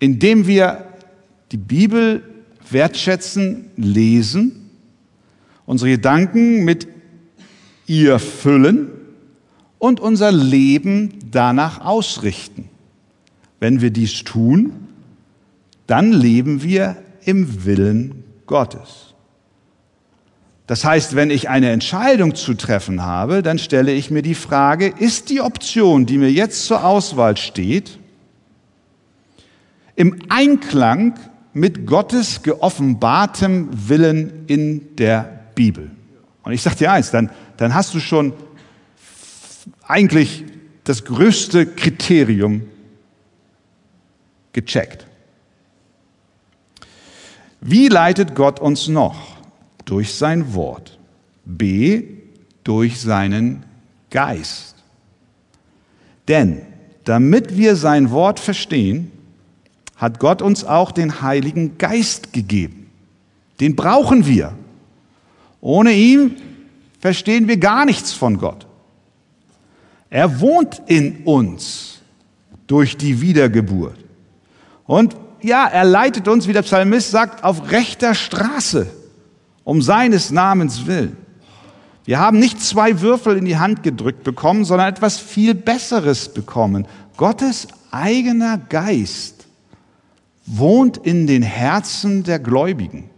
indem 0.00 0.48
wir 0.48 0.86
die 1.52 1.56
Bibel 1.56 2.22
wertschätzen, 2.68 3.70
lesen, 3.76 4.70
unsere 5.66 5.92
Gedanken 5.92 6.64
mit 6.64 6.88
ihr 7.86 8.18
füllen 8.18 8.90
und 9.78 10.00
unser 10.00 10.32
Leben 10.32 11.14
danach 11.30 11.84
ausrichten. 11.84 12.68
Wenn 13.60 13.80
wir 13.80 13.90
dies 13.90 14.24
tun, 14.24 14.72
dann 15.86 16.10
leben 16.10 16.64
wir 16.64 16.96
im 17.24 17.64
Willen 17.64 18.24
Gottes. 18.46 19.11
Das 20.66 20.84
heißt, 20.84 21.16
wenn 21.16 21.30
ich 21.30 21.48
eine 21.48 21.70
Entscheidung 21.70 22.34
zu 22.34 22.54
treffen 22.54 23.02
habe, 23.02 23.42
dann 23.42 23.58
stelle 23.58 23.92
ich 23.92 24.10
mir 24.10 24.22
die 24.22 24.34
Frage, 24.34 24.86
ist 24.86 25.28
die 25.28 25.40
Option, 25.40 26.06
die 26.06 26.18
mir 26.18 26.30
jetzt 26.30 26.66
zur 26.66 26.84
Auswahl 26.84 27.36
steht, 27.36 27.98
im 29.96 30.18
Einklang 30.28 31.18
mit 31.52 31.86
Gottes 31.86 32.42
geoffenbartem 32.42 33.68
Willen 33.88 34.44
in 34.46 34.96
der 34.96 35.40
Bibel? 35.54 35.90
Und 36.44 36.52
ich 36.52 36.62
sage 36.62 36.76
dir 36.76 36.92
eins, 36.92 37.10
dann, 37.10 37.30
dann 37.56 37.74
hast 37.74 37.92
du 37.94 38.00
schon 38.00 38.32
eigentlich 39.82 40.44
das 40.84 41.04
größte 41.04 41.66
Kriterium 41.66 42.62
gecheckt. 44.52 45.06
Wie 47.60 47.88
leitet 47.88 48.34
Gott 48.34 48.58
uns 48.58 48.88
noch? 48.88 49.31
Durch 49.84 50.14
sein 50.14 50.54
Wort. 50.54 50.98
B, 51.44 52.04
durch 52.64 53.00
seinen 53.00 53.64
Geist. 54.10 54.76
Denn 56.28 56.62
damit 57.04 57.56
wir 57.56 57.76
sein 57.76 58.10
Wort 58.10 58.38
verstehen, 58.38 59.10
hat 59.96 60.18
Gott 60.18 60.42
uns 60.42 60.64
auch 60.64 60.92
den 60.92 61.22
Heiligen 61.22 61.78
Geist 61.78 62.32
gegeben. 62.32 62.90
Den 63.60 63.76
brauchen 63.76 64.26
wir. 64.26 64.54
Ohne 65.60 65.92
ihn 65.92 66.36
verstehen 67.00 67.48
wir 67.48 67.56
gar 67.56 67.84
nichts 67.84 68.12
von 68.12 68.38
Gott. 68.38 68.66
Er 70.10 70.40
wohnt 70.40 70.82
in 70.86 71.24
uns 71.24 72.00
durch 72.66 72.96
die 72.96 73.20
Wiedergeburt. 73.20 73.98
Und 74.86 75.16
ja, 75.40 75.66
er 75.66 75.84
leitet 75.84 76.28
uns, 76.28 76.46
wie 76.46 76.52
der 76.52 76.62
Psalmist 76.62 77.10
sagt, 77.10 77.44
auf 77.44 77.70
rechter 77.70 78.14
Straße 78.14 79.01
um 79.64 79.82
seines 79.82 80.30
Namens 80.30 80.86
willen. 80.86 81.16
Wir 82.04 82.18
haben 82.18 82.38
nicht 82.38 82.60
zwei 82.60 83.00
Würfel 83.00 83.36
in 83.36 83.44
die 83.44 83.58
Hand 83.58 83.82
gedrückt 83.82 84.24
bekommen, 84.24 84.64
sondern 84.64 84.88
etwas 84.88 85.18
viel 85.18 85.54
Besseres 85.54 86.28
bekommen. 86.28 86.86
Gottes 87.16 87.68
eigener 87.92 88.58
Geist 88.58 89.46
wohnt 90.46 90.96
in 90.96 91.26
den 91.26 91.42
Herzen 91.42 92.24
der 92.24 92.40
Gläubigen. 92.40 93.08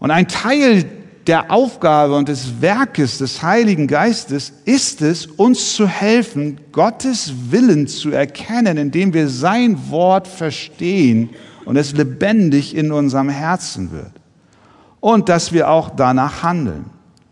Und 0.00 0.10
ein 0.10 0.26
Teil 0.26 0.84
der 1.28 1.50
Aufgabe 1.50 2.16
und 2.16 2.28
des 2.28 2.62
Werkes 2.62 3.18
des 3.18 3.42
Heiligen 3.42 3.86
Geistes 3.86 4.52
ist 4.64 5.02
es, 5.02 5.26
uns 5.26 5.74
zu 5.74 5.86
helfen, 5.86 6.58
Gottes 6.72 7.32
Willen 7.50 7.86
zu 7.86 8.10
erkennen, 8.10 8.78
indem 8.78 9.12
wir 9.12 9.28
sein 9.28 9.90
Wort 9.90 10.26
verstehen 10.26 11.30
und 11.68 11.76
es 11.76 11.92
lebendig 11.92 12.74
in 12.74 12.92
unserem 12.92 13.28
Herzen 13.28 13.92
wird. 13.92 14.12
Und 15.00 15.28
dass 15.28 15.52
wir 15.52 15.68
auch 15.68 15.90
danach 15.90 16.42
handeln. 16.42 16.86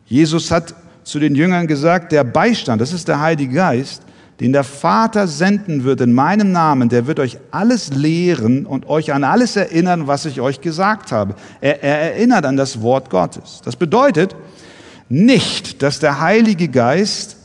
Jesus 0.05 0.51
hat 0.51 0.75
zu 1.05 1.19
den 1.19 1.35
Jüngern 1.35 1.67
gesagt, 1.67 2.13
der 2.13 2.23
Beistand, 2.23 2.83
das 2.83 2.93
ist 2.93 3.09
der 3.09 3.19
Heilige 3.19 3.55
Geist, 3.55 4.03
den 4.41 4.53
der 4.53 4.63
Vater 4.63 5.27
senden 5.27 5.85
wird 5.85 6.03
in 6.03 6.13
meinem 6.13 6.53
Namen, 6.53 6.91
der 6.91 7.07
wird 7.07 7.19
euch 7.19 7.39
alles 7.51 7.95
lehren 7.95 8.67
und 8.67 8.91
euch 8.91 9.15
an 9.15 9.25
alles 9.25 9.57
erinnern, 9.57 10.07
was 10.07 10.27
ich 10.27 10.43
euch 10.43 10.61
gesagt 10.61 11.13
habe. 11.13 11.35
Er, 11.63 11.83
er 11.83 12.13
erinnert 12.13 12.45
an 12.45 12.59
das 12.59 12.83
Wort 12.83 13.09
Gottes. 13.09 13.63
Das 13.65 13.75
bedeutet 13.75 14.37
nicht, 15.09 15.83
dass 15.83 15.99
der 15.99 16.21
Heilige 16.21 16.69
Geist 16.69 17.39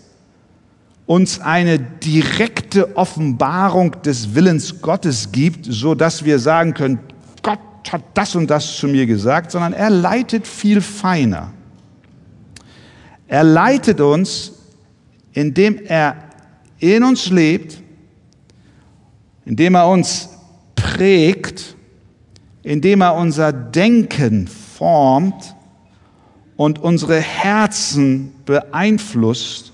uns 1.05 1.39
eine 1.39 1.79
direkte 1.79 2.95
Offenbarung 2.95 4.01
des 4.03 4.35
Willens 4.35 4.81
Gottes 4.81 5.31
gibt, 5.31 5.65
so 5.65 5.95
dass 5.95 6.23
wir 6.23 6.39
sagen 6.39 6.73
können, 6.73 6.99
Gott 7.41 7.59
hat 7.91 8.03
das 8.13 8.35
und 8.35 8.49
das 8.49 8.77
zu 8.77 8.87
mir 8.87 9.05
gesagt, 9.05 9.51
sondern 9.51 9.73
er 9.73 9.89
leitet 9.89 10.47
viel 10.47 10.81
feiner. 10.81 11.51
Er 13.27 13.43
leitet 13.43 13.99
uns, 13.99 14.53
indem 15.33 15.79
er 15.85 16.15
in 16.79 17.03
uns 17.03 17.29
lebt, 17.29 17.81
indem 19.45 19.75
er 19.75 19.87
uns 19.87 20.29
prägt, 20.75 21.75
indem 22.63 23.01
er 23.01 23.15
unser 23.15 23.51
Denken 23.51 24.47
formt 24.47 25.55
und 26.57 26.79
unsere 26.79 27.19
Herzen 27.19 28.33
beeinflusst 28.45 29.70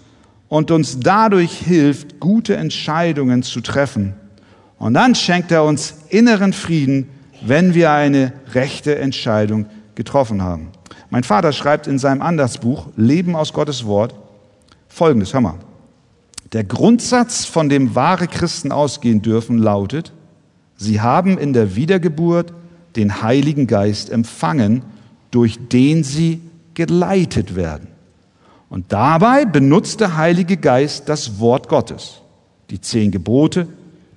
und 0.50 0.72
uns 0.72 1.00
dadurch 1.00 1.52
hilft, 1.52 2.20
gute 2.20 2.56
Entscheidungen 2.56 3.44
zu 3.44 3.62
treffen. 3.62 4.14
Und 4.80 4.94
dann 4.94 5.16
schenkt 5.16 5.52
er 5.52 5.64
uns 5.64 5.96
inneren 6.10 6.54
Frieden, 6.54 7.10
wenn 7.42 7.74
wir 7.74 7.92
eine 7.92 8.34
rechte 8.54 8.98
Entscheidung 8.98 9.68
getroffen 9.96 10.42
haben. 10.42 10.70
Mein 11.10 11.24
Vater 11.24 11.52
schreibt 11.52 11.88
in 11.88 12.00
seinem 12.00 12.22
Andachtsbuch 12.22 12.88
Leben 12.96 13.36
aus 13.36 13.54
Gottes 13.54 13.86
Wort 13.86 14.14
folgendes, 14.88 15.34
hör 15.34 15.42
mal. 15.42 15.60
Der 16.54 16.64
Grundsatz, 16.64 17.46
von 17.46 17.70
dem 17.70 17.94
wahre 17.94 18.28
Christen 18.28 18.72
ausgehen 18.72 19.22
dürfen, 19.22 19.58
lautet, 19.58 20.14
sie 20.78 21.02
haben 21.02 21.38
in 21.38 21.54
der 21.54 21.76
Wiedergeburt 21.76 22.54
den 22.96 23.22
Heiligen 23.22 23.68
Geist 23.68 24.10
empfangen, 24.10 24.82
durch 25.30 25.60
den 25.68 26.04
sie 26.04 26.42
geleitet 26.74 27.56
werden. 27.56 27.90
Und 28.70 28.92
dabei 28.92 29.46
benutzt 29.46 30.02
der 30.02 30.18
Heilige 30.18 30.58
Geist 30.58 31.08
das 31.08 31.40
Wort 31.40 31.70
Gottes. 31.70 32.22
Die 32.70 32.82
zehn 32.82 33.12
Gebote, 33.12 33.68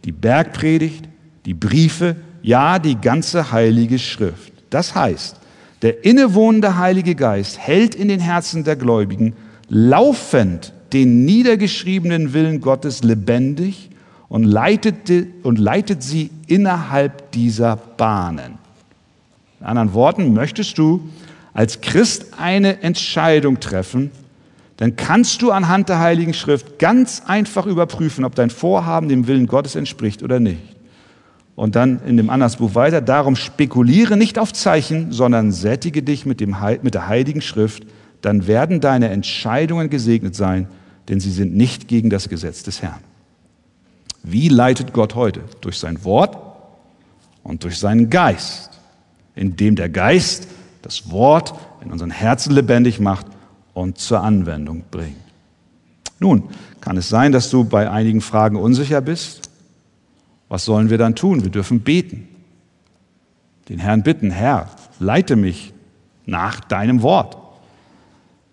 die 0.05 0.13
Bergpredigt, 0.13 1.09
die 1.47 1.55
Briefe, 1.55 2.17
ja 2.43 2.79
die 2.79 2.97
ganze 2.97 3.53
heilige 3.53 3.99
Schrift. 3.99 4.53
Das 4.71 4.95
heißt, 4.95 5.37
der 5.83 6.05
innewohnende 6.05 6.77
Heilige 6.77 7.15
Geist 7.15 7.59
hält 7.59 7.95
in 7.95 8.09
den 8.09 8.21
Herzen 8.21 8.65
der 8.65 8.77
Gläubigen 8.77 9.35
laufend 9.69 10.73
den 10.93 11.25
niedergeschriebenen 11.25 12.33
Willen 12.33 12.61
Gottes 12.61 13.03
lebendig 13.03 13.91
und 14.29 14.45
leitet, 14.45 15.11
und 15.43 15.59
leitet 15.59 16.03
sie 16.03 16.31
innerhalb 16.47 17.33
dieser 17.33 17.77
Bahnen. 17.77 18.59
In 19.61 19.67
anderen 19.67 19.95
Worten, 19.95 20.33
möchtest 20.33 20.79
du 20.79 21.09
als 21.53 21.81
Christ 21.81 22.27
eine 22.39 22.83
Entscheidung 22.83 23.61
treffen, 23.61 24.11
dann 24.81 24.97
kannst 24.97 25.43
du 25.43 25.51
anhand 25.51 25.91
der 25.91 26.01
Heiligen 26.01 26.33
Schrift 26.33 26.79
ganz 26.79 27.25
einfach 27.27 27.67
überprüfen, 27.67 28.25
ob 28.25 28.35
dein 28.35 28.49
Vorhaben 28.49 29.11
dem 29.11 29.27
Willen 29.27 29.47
Gottes 29.47 29.75
entspricht 29.75 30.23
oder 30.23 30.41
nicht. 30.41 30.75
Und 31.55 31.77
dann 31.77 32.01
in 32.07 32.17
dem 32.17 32.31
Andersbuch 32.31 32.75
weiter, 32.75 33.03
darum 33.03 33.37
spekuliere 33.37 34.17
nicht 34.17 34.39
auf 34.39 34.55
Zeichen, 34.55 35.13
sondern 35.13 35.53
sättige 35.53 36.03
dich 36.03 36.25
mit, 36.25 36.41
dem, 36.41 36.57
mit 36.81 36.95
der 36.95 37.09
Heiligen 37.09 37.43
Schrift, 37.43 37.85
dann 38.23 38.47
werden 38.47 38.81
deine 38.81 39.11
Entscheidungen 39.11 39.91
gesegnet 39.91 40.35
sein, 40.35 40.67
denn 41.11 41.21
sie 41.21 41.31
sind 41.31 41.55
nicht 41.55 41.87
gegen 41.87 42.09
das 42.09 42.31
Gesetz 42.31 42.63
des 42.63 42.81
Herrn. 42.81 43.01
Wie 44.23 44.49
leitet 44.49 44.95
Gott 44.95 45.15
heute? 45.15 45.43
Durch 45.61 45.79
sein 45.79 46.05
Wort 46.05 46.39
und 47.43 47.65
durch 47.65 47.79
seinen 47.79 48.09
Geist, 48.09 48.71
indem 49.35 49.77
der 49.77 49.91
Geist 49.91 50.49
das 50.81 51.11
Wort 51.11 51.53
in 51.85 51.93
unseren 51.93 52.11
Herzen 52.11 52.55
lebendig 52.55 52.99
macht 52.99 53.27
und 53.81 53.99
zur 53.99 54.23
Anwendung 54.23 54.85
bringt. 54.91 55.17
Nun, 56.19 56.45
kann 56.81 56.97
es 56.97 57.09
sein, 57.09 57.33
dass 57.33 57.51
du 57.51 57.65
bei 57.65 57.91
einigen 57.91 58.21
Fragen 58.21 58.57
unsicher 58.57 59.01
bist? 59.01 59.51
Was 60.49 60.65
sollen 60.65 60.91
wir 60.91 60.99
dann 60.99 61.15
tun? 61.15 61.43
Wir 61.43 61.51
dürfen 61.51 61.81
beten. 61.81 62.29
Den 63.69 63.79
Herrn 63.79 64.03
bitten, 64.03 64.31
Herr, 64.31 64.69
leite 64.99 65.37
mich 65.37 65.73
nach 66.27 66.61
deinem 66.61 67.03
Wort. 67.03 67.37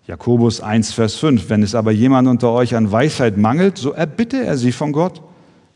Jakobus 0.06 0.60
1, 0.60 0.92
Vers 0.92 1.16
5. 1.16 1.50
Wenn 1.50 1.62
es 1.62 1.74
aber 1.74 1.92
jemand 1.92 2.28
unter 2.28 2.52
euch 2.52 2.74
an 2.74 2.90
Weisheit 2.90 3.36
mangelt, 3.36 3.76
so 3.76 3.92
erbitte 3.92 4.42
er 4.42 4.56
sie 4.56 4.72
von 4.72 4.92
Gott, 4.92 5.20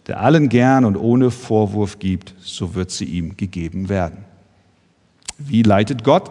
der 0.06 0.20
allen 0.20 0.48
gern 0.48 0.84
und 0.84 0.96
ohne 0.96 1.30
Vorwurf 1.30 1.98
gibt, 1.98 2.34
so 2.40 2.74
wird 2.74 2.90
sie 2.90 3.04
ihm 3.04 3.36
gegeben 3.36 3.88
werden. 3.88 4.24
Wie 5.38 5.62
leitet 5.62 6.04
Gott? 6.04 6.30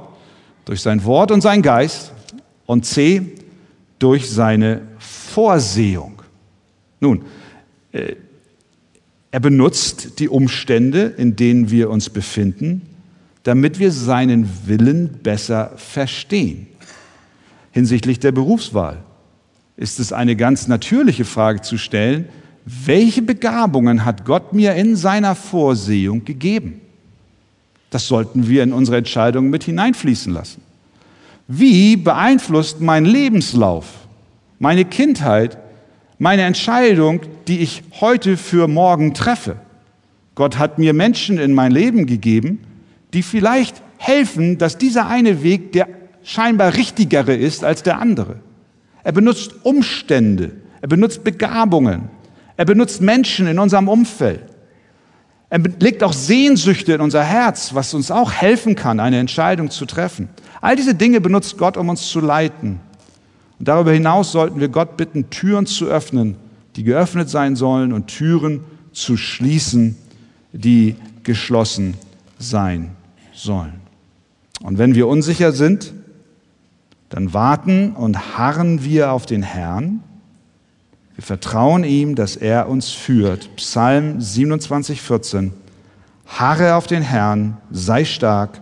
Durch 0.66 0.82
sein 0.82 1.04
Wort 1.06 1.32
und 1.32 1.42
sein 1.42 1.62
Geist. 1.62 2.14
Und 2.72 2.86
C, 2.86 3.22
durch 4.00 4.30
seine 4.30 4.84
Vorsehung. 4.98 6.22
Nun, 7.02 7.26
äh, 7.92 8.16
er 9.30 9.40
benutzt 9.42 10.20
die 10.20 10.30
Umstände, 10.30 11.14
in 11.18 11.36
denen 11.36 11.70
wir 11.70 11.90
uns 11.90 12.10
befinden, 12.10 12.84
damit 13.44 13.80
wir 13.80 13.92
seinen 13.92 14.48
Willen 14.68 15.20
besser 15.22 15.74
verstehen. 15.76 16.68
Hinsichtlich 17.72 18.22
der 18.22 18.32
Berufswahl 18.32 19.04
ist 19.76 20.00
es 20.00 20.14
eine 20.14 20.38
ganz 20.38 20.70
natürliche 20.70 21.26
Frage 21.26 21.60
zu 21.60 21.78
stellen, 21.78 22.30
welche 22.64 23.22
Begabungen 23.22 24.06
hat 24.06 24.24
Gott 24.24 24.54
mir 24.54 24.76
in 24.76 24.96
seiner 24.96 25.36
Vorsehung 25.36 26.24
gegeben? 26.24 26.80
Das 27.90 28.08
sollten 28.08 28.48
wir 28.48 28.64
in 28.64 28.72
unsere 28.72 28.96
Entscheidungen 28.96 29.50
mit 29.50 29.66
hineinfließen 29.66 30.32
lassen. 30.32 30.71
Wie 31.54 31.98
beeinflusst 31.98 32.80
mein 32.80 33.04
Lebenslauf, 33.04 34.08
meine 34.60 34.86
Kindheit, 34.86 35.58
meine 36.18 36.44
Entscheidung, 36.44 37.20
die 37.50 37.60
ich 37.60 37.84
heute 38.00 38.38
für 38.38 38.70
morgen 38.70 39.14
treffe? 39.14 39.58
Gott 40.34 40.58
hat 40.58 40.80
mir 40.80 40.94
Menschen 40.94 41.38
in 41.38 41.54
mein 41.54 41.74
Leben 41.74 42.06
gegeben, 42.06 42.60
die 43.14 43.22
vielleicht 43.22 43.82
helfen, 43.98 44.60
dass 44.60 44.78
dieser 44.78 45.08
eine 45.08 45.44
Weg 45.44 45.74
der 45.74 45.90
scheinbar 46.24 46.76
richtigere 46.76 47.36
ist 47.36 47.66
als 47.66 47.84
der 47.84 48.00
andere. 48.00 48.38
Er 49.04 49.12
benutzt 49.12 49.66
Umstände, 49.66 50.52
er 50.80 50.88
benutzt 50.88 51.26
Begabungen, 51.26 52.04
er 52.56 52.64
benutzt 52.64 53.02
Menschen 53.02 53.48
in 53.48 53.60
unserem 53.60 53.90
Umfeld. 53.90 54.46
Er 55.52 55.60
legt 55.60 56.02
auch 56.02 56.14
Sehnsüchte 56.14 56.94
in 56.94 57.02
unser 57.02 57.26
Herz, 57.26 57.74
was 57.74 57.94
uns 57.94 58.10
auch 58.10 58.32
helfen 58.32 58.76
kann, 58.76 59.02
eine 59.02 59.20
Entscheidung 59.20 59.70
zu 59.70 59.86
treffen. 59.86 60.30
All 60.62 60.78
diese 60.78 60.96
Dinge 60.96 61.20
benutzt 61.20 61.58
Gott, 61.58 61.76
um 61.76 61.90
uns 61.90 62.08
zu 62.08 62.22
leiten. 62.22 62.80
Und 63.60 63.68
darüber 63.68 63.92
hinaus 63.92 64.32
sollten 64.32 64.62
wir 64.62 64.70
Gott 64.70 64.96
bitten, 64.96 65.30
Türen 65.30 65.66
zu 65.66 65.88
öffnen, 65.88 66.38
die 66.78 66.84
geöffnet 66.84 67.30
sein 67.30 67.58
sollen 67.58 67.92
und 67.92 68.08
Türen 68.08 68.62
zu 68.94 69.18
schließen, 69.18 69.98
die 70.54 70.96
geschlossen 71.24 71.96
sein 72.40 72.92
sollen. 73.34 73.82
Und 74.62 74.78
wenn 74.78 74.96
wir 74.96 75.10
unsicher 75.10 75.52
sind, 75.52 75.92
dann 77.10 77.34
warten 77.34 77.92
und 77.92 78.38
harren 78.38 78.86
wir 78.86 79.12
auf 79.12 79.26
den 79.26 79.44
Herrn 79.44 80.02
wir 81.22 81.26
vertrauen 81.28 81.84
ihm, 81.84 82.16
dass 82.16 82.36
er 82.36 82.68
uns 82.68 82.90
führt. 82.90 83.56
Psalm 83.56 84.20
27, 84.20 85.04
14. 85.04 85.54
Harre 86.26 86.74
auf 86.74 86.88
den 86.88 87.04
Herrn, 87.04 87.58
sei 87.70 88.06
stark 88.06 88.60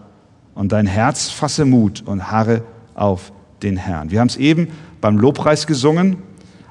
und 0.55 0.73
dein 0.73 0.85
Herz 0.85 1.29
fasse 1.29 1.63
Mut 1.63 2.03
und 2.05 2.29
harre 2.29 2.63
auf 2.95 3.31
den 3.63 3.77
Herrn. 3.77 4.11
Wir 4.11 4.19
haben 4.19 4.27
es 4.27 4.35
eben 4.35 4.67
beim 4.99 5.17
Lobpreis 5.17 5.67
gesungen. 5.67 6.17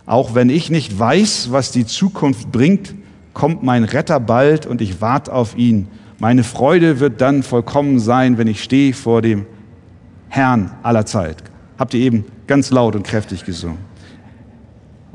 Auch 0.05 0.35
wenn 0.35 0.51
ich 0.51 0.69
nicht 0.69 0.99
weiß, 0.99 1.53
was 1.53 1.71
die 1.71 1.87
Zukunft 1.87 2.53
bringt, 2.53 2.95
kommt 3.33 3.63
mein 3.63 3.85
Retter 3.85 4.21
bald 4.21 4.67
und 4.67 4.83
ich 4.83 5.01
warte 5.01 5.33
auf 5.33 5.57
ihn. 5.57 5.89
Meine 6.19 6.45
Freude 6.45 7.01
wird 7.01 7.23
dann 7.23 7.43
vollkommen 7.43 7.99
sein, 7.99 8.37
wenn 8.37 8.47
ich 8.47 8.63
stehe 8.63 8.93
vor 8.93 9.23
dem 9.23 9.47
Herrn 10.29 10.71
aller 10.83 11.07
Zeit. 11.07 11.43
Habt 11.79 11.95
ihr 11.95 12.01
eben 12.01 12.27
ganz 12.47 12.71
laut 12.71 12.95
und 12.95 13.05
kräftig 13.05 13.47
gesungen. 13.47 13.79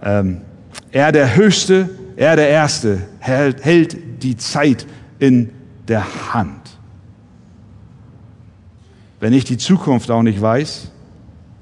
Ähm, 0.01 0.41
er 0.93 1.11
der 1.11 1.35
Höchste, 1.35 1.89
er 2.15 2.35
der 2.35 2.49
Erste, 2.49 3.01
hält, 3.19 3.65
hält 3.65 3.97
die 4.21 4.37
Zeit 4.37 4.85
in 5.17 5.49
der 5.87 6.33
Hand. 6.33 6.77
Wenn 9.19 9.33
ich 9.33 9.43
die 9.43 9.57
Zukunft 9.57 10.11
auch 10.11 10.21
nicht 10.21 10.39
weiß, 10.39 10.91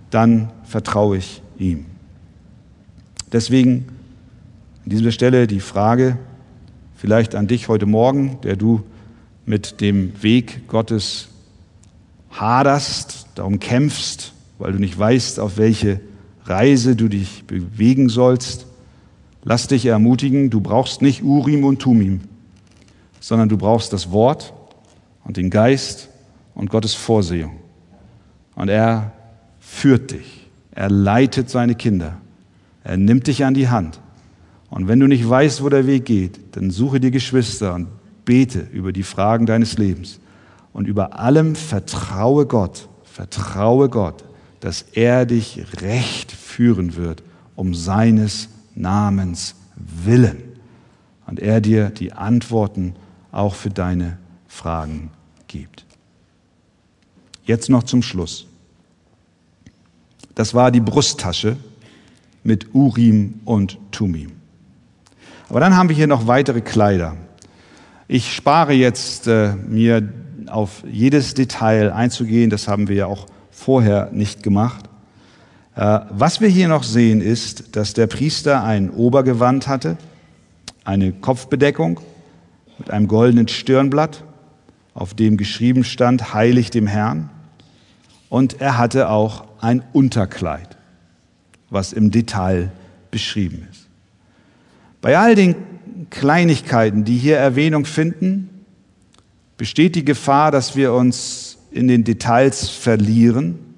dann 0.10 0.52
vertraue 0.66 1.18
ich 1.18 1.42
ihm. 1.58 1.86
Deswegen 3.32 3.86
an 4.84 4.90
dieser 4.90 5.14
Stelle 5.14 5.48
die 5.48 5.62
Frage 5.62 6.18
vielleicht 6.96 7.34
an 7.34 7.48
dich 7.48 7.70
heute 7.70 7.86
Morgen, 7.86 8.40
der 8.44 8.58
du 8.58 8.84
mit 9.46 9.80
dem 9.80 10.22
Weg 10.22 10.68
Gottes 10.68 11.30
haderst, 12.32 13.28
darum 13.36 13.60
kämpfst, 13.60 14.34
weil 14.60 14.74
du 14.74 14.80
nicht 14.80 15.00
weißt, 15.00 15.40
auf 15.40 15.58
welche 15.58 16.02
Reise 16.44 16.98
du 16.98 17.08
dich 17.08 17.46
bewegen 17.46 18.10
sollst. 18.10 18.66
Lass 19.44 19.68
dich 19.68 19.86
ermutigen, 19.86 20.50
du 20.50 20.62
brauchst 20.62 21.02
nicht 21.02 21.24
Urim 21.24 21.64
und 21.64 21.80
Tumim, 21.80 22.22
sondern 23.20 23.50
du 23.50 23.58
brauchst 23.58 23.92
das 23.92 24.12
Wort 24.12 24.54
und 25.24 25.38
den 25.38 25.50
Geist 25.50 26.10
und 26.54 26.70
Gottes 26.70 26.94
Vorsehung. 26.94 27.58
Und 28.56 28.70
er 28.70 29.14
führt 29.60 30.12
dich, 30.12 30.48
er 30.72 30.90
leitet 30.90 31.50
seine 31.50 31.76
Kinder, 31.76 32.18
er 32.84 32.98
nimmt 32.98 33.28
dich 33.28 33.44
an 33.44 33.54
die 33.54 33.70
Hand. 33.70 34.00
Und 34.70 34.88
wenn 34.88 35.00
du 35.00 35.08
nicht 35.08 35.28
weißt, 35.28 35.64
wo 35.64 35.70
der 35.70 35.88
Weg 35.88 36.06
geht, 36.06 36.56
dann 36.56 36.72
suche 36.72 37.00
dir 37.00 37.12
Geschwister 37.12 37.74
und 37.74 37.88
bete 38.26 38.68
über 38.72 38.94
die 38.94 39.04
Fragen 39.04 39.46
deines 39.46 39.78
Lebens. 39.78 40.20
Und 40.72 40.88
über 40.88 41.20
allem 41.20 41.56
vertraue 41.56 42.46
Gott, 42.46 42.88
vertraue 43.04 43.90
Gott, 43.90 44.24
dass 44.62 44.84
er 44.94 45.26
dich 45.26 45.62
recht 45.82 46.32
führen 46.32 46.96
wird, 46.96 47.24
um 47.56 47.74
seines 47.74 48.48
Namens 48.82 49.56
willen. 49.76 50.44
Und 51.28 51.40
er 51.40 51.62
dir 51.62 51.90
die 51.90 52.12
Antworten 52.12 52.96
auch 53.32 53.56
für 53.56 53.70
deine 53.70 54.18
Fragen 54.48 55.12
gibt. 55.48 55.86
Jetzt 57.46 57.70
noch 57.70 57.84
zum 57.84 58.02
Schluss. 58.02 58.48
Das 60.36 60.54
war 60.54 60.72
die 60.72 60.80
Brusttasche 60.80 61.58
mit 62.44 62.74
Urim 62.74 63.40
und 63.46 63.78
Tumim. 63.92 64.32
Aber 65.50 65.60
dann 65.60 65.76
haben 65.76 65.90
wir 65.90 65.96
hier 65.96 66.08
noch 66.08 66.28
weitere 66.28 66.62
Kleider. 66.62 67.16
Ich 68.08 68.34
spare 68.34 68.74
jetzt 68.74 69.28
äh, 69.28 69.54
mir 69.56 70.12
auf 70.48 70.84
jedes 70.90 71.34
Detail 71.34 71.92
einzugehen, 71.92 72.50
das 72.50 72.68
haben 72.68 72.88
wir 72.88 72.96
ja 72.96 73.06
auch 73.06 73.26
vorher 73.52 74.10
nicht 74.12 74.44
gemacht. 74.44 74.90
Äh, 75.82 76.02
was 76.12 76.42
wir 76.42 76.48
hier 76.48 76.68
noch 76.68 76.84
sehen, 76.84 77.22
ist, 77.22 77.76
dass 77.76 77.96
der 77.96 78.06
Priester 78.06 78.64
ein 78.64 78.92
Obergewand 78.92 79.68
hatte, 79.68 79.98
eine 80.84 81.12
Kopfbedeckung 81.12 82.00
mit 82.78 82.92
einem 82.92 83.08
goldenen 83.08 83.48
Stirnblatt, 83.48 84.24
auf 84.94 85.16
dem 85.16 85.38
geschrieben 85.38 85.84
stand, 85.84 86.36
heilig 86.36 86.70
dem 86.70 86.86
Herrn. 86.86 87.32
Und 88.30 88.62
er 88.62 88.78
hatte 88.78 89.10
auch 89.10 89.46
ein 89.60 89.82
Unterkleid, 89.92 90.78
was 91.72 91.94
im 91.94 92.12
Detail 92.12 92.72
beschrieben 93.10 93.68
ist. 93.72 93.88
Bei 95.02 95.18
all 95.18 95.34
den 95.34 95.56
Kleinigkeiten, 96.12 97.06
die 97.06 97.18
hier 97.18 97.38
Erwähnung 97.38 97.86
finden, 97.86 98.50
besteht 99.58 99.96
die 99.96 100.06
Gefahr, 100.06 100.52
dass 100.52 100.76
wir 100.76 100.94
uns 100.94 101.58
in 101.72 101.88
den 101.88 102.04
Details 102.04 102.70
verlieren 102.70 103.71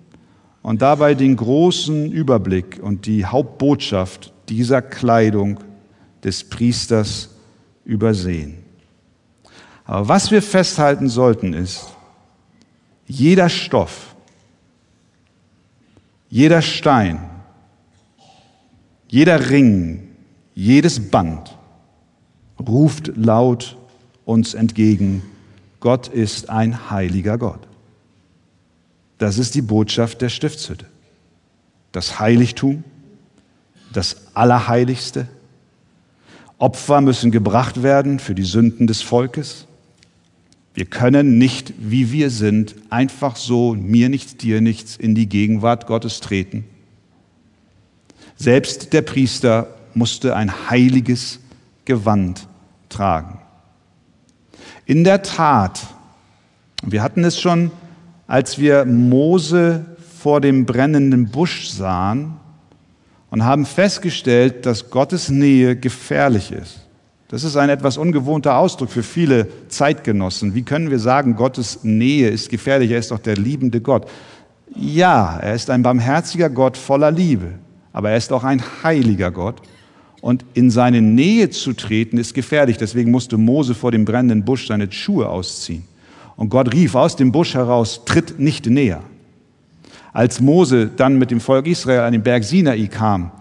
und 0.64 0.82
dabei 0.82 1.14
den 1.14 1.36
großen 1.36 2.12
Überblick 2.12 2.80
und 2.82 3.06
die 3.06 3.26
Hauptbotschaft 3.26 4.34
dieser 4.50 4.82
Kleidung 4.82 5.60
des 6.24 6.50
Priesters 6.50 7.30
übersehen. 7.86 8.58
Aber 9.86 10.08
was 10.08 10.32
wir 10.32 10.42
festhalten 10.42 11.10
sollten 11.10 11.54
ist, 11.54 11.88
jeder 13.06 13.50
Stoff, 13.50 14.16
jeder 16.30 16.62
Stein, 16.62 17.20
jeder 19.10 19.50
Ring, 19.50 20.08
jedes 20.56 21.12
Band 21.12 21.58
ruft 22.66 23.12
laut 23.18 23.78
uns 24.24 24.54
entgegen, 24.54 25.22
Gott 25.82 26.08
ist 26.08 26.50
ein 26.50 26.90
heiliger 26.90 27.38
Gott. 27.38 27.68
Das 29.18 29.38
ist 29.38 29.56
die 29.56 29.62
Botschaft 29.62 30.22
der 30.22 30.30
Stiftshütte. 30.30 30.86
Das 31.92 32.20
Heiligtum, 32.20 32.84
das 33.92 34.18
Allerheiligste. 34.34 35.28
Opfer 36.58 37.02
müssen 37.02 37.32
gebracht 37.32 37.84
werden 37.84 38.20
für 38.20 38.36
die 38.36 38.44
Sünden 38.44 38.88
des 38.88 39.02
Volkes. 39.02 39.68
Wir 40.74 40.86
können 40.86 41.38
nicht, 41.38 41.74
wie 41.78 42.12
wir 42.12 42.30
sind, 42.30 42.76
einfach 42.90 43.36
so, 43.36 43.76
mir 43.76 44.10
nichts, 44.10 44.38
dir 44.38 44.60
nichts, 44.60 44.96
in 44.96 45.14
die 45.14 45.30
Gegenwart 45.30 45.86
Gottes 45.86 46.20
treten. 46.20 46.66
Selbst 48.36 48.94
der 48.94 49.04
Priester 49.04 49.68
musste 49.94 50.36
ein 50.36 50.70
heiliges 50.70 51.40
Gewand 51.86 52.48
tragen. 52.90 53.40
In 54.86 55.04
der 55.04 55.22
Tat, 55.22 55.82
wir 56.82 57.04
hatten 57.04 57.24
es 57.24 57.40
schon, 57.40 57.72
als 58.34 58.58
wir 58.58 58.86
Mose 58.86 59.86
vor 60.18 60.42
dem 60.42 60.66
brennenden 60.66 61.28
Busch 61.28 61.70
sahen 61.70 62.34
und 63.30 63.46
haben 63.46 63.64
festgestellt, 63.64 64.66
dass 64.66 64.90
Gottes 64.90 65.30
Nähe 65.30 65.76
gefährlich 65.76 66.52
ist. 66.52 66.80
Das 67.28 67.44
ist 67.44 67.56
ein 67.58 67.70
etwas 67.70 67.96
ungewohnter 67.96 68.58
Ausdruck 68.58 68.90
für 68.90 69.04
viele 69.04 69.50
Zeitgenossen. 69.68 70.56
Wie 70.56 70.64
können 70.64 70.90
wir 70.90 70.98
sagen, 70.98 71.36
Gottes 71.36 71.84
Nähe 71.84 72.30
ist 72.30 72.50
gefährlich? 72.50 72.90
Er 72.90 72.98
ist 72.98 73.12
doch 73.12 73.20
der 73.20 73.36
liebende 73.36 73.82
Gott. 73.82 74.08
Ja, 74.76 75.38
er 75.38 75.54
ist 75.54 75.70
ein 75.70 75.84
barmherziger 75.84 76.50
Gott 76.50 76.76
voller 76.76 77.12
Liebe, 77.12 77.50
aber 77.92 78.10
er 78.10 78.18
ist 78.18 78.34
auch 78.34 78.44
ein 78.44 78.64
heiliger 78.82 79.30
Gott. 79.30 79.62
Und 80.22 80.44
in 80.56 80.72
seine 80.72 81.04
Nähe 81.04 81.52
zu 81.52 81.74
treten 81.74 82.18
ist 82.18 82.34
gefährlich. 82.34 82.80
Deswegen 82.80 83.12
musste 83.12 83.38
Mose 83.38 83.76
vor 83.76 83.92
dem 83.92 84.06
brennenden 84.06 84.44
Busch 84.44 84.66
seine 84.66 84.92
Schuhe 84.92 85.30
ausziehen. 85.30 85.84
Und 86.36 86.50
Gott 86.50 86.74
rief 86.74 86.96
aus 86.96 87.16
dem 87.16 87.32
Busch 87.32 87.54
heraus, 87.54 88.02
tritt 88.06 88.40
nicht 88.40 88.66
näher. 88.66 89.02
Als 90.12 90.42
Mose 90.42 90.88
dann 90.96 91.18
mit 91.18 91.32
dem 91.32 91.40
Volk 91.40 91.68
Israel 91.68 92.02
an 92.02 92.14
den 92.14 92.24
Berg 92.24 92.44
Sinai 92.44 92.88
kam 92.88 93.32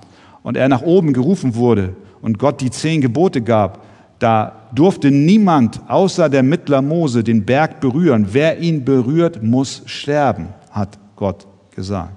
und 0.42 0.56
er 0.56 0.68
nach 0.68 0.82
oben 0.82 1.12
gerufen 1.12 1.54
wurde, 1.54 1.94
und 2.22 2.38
Gott 2.38 2.60
die 2.60 2.70
zehn 2.70 3.00
Gebote 3.00 3.42
gab, 3.42 3.84
da 4.18 4.68
durfte 4.72 5.10
niemand 5.10 5.80
außer 5.88 6.28
der 6.28 6.44
Mittler 6.44 6.80
Mose 6.80 7.24
den 7.24 7.44
Berg 7.44 7.80
berühren. 7.80 8.28
Wer 8.30 8.60
ihn 8.60 8.84
berührt, 8.84 9.42
muss 9.42 9.82
sterben, 9.86 10.48
hat 10.70 10.98
Gott 11.16 11.46
gesagt. 11.74 12.12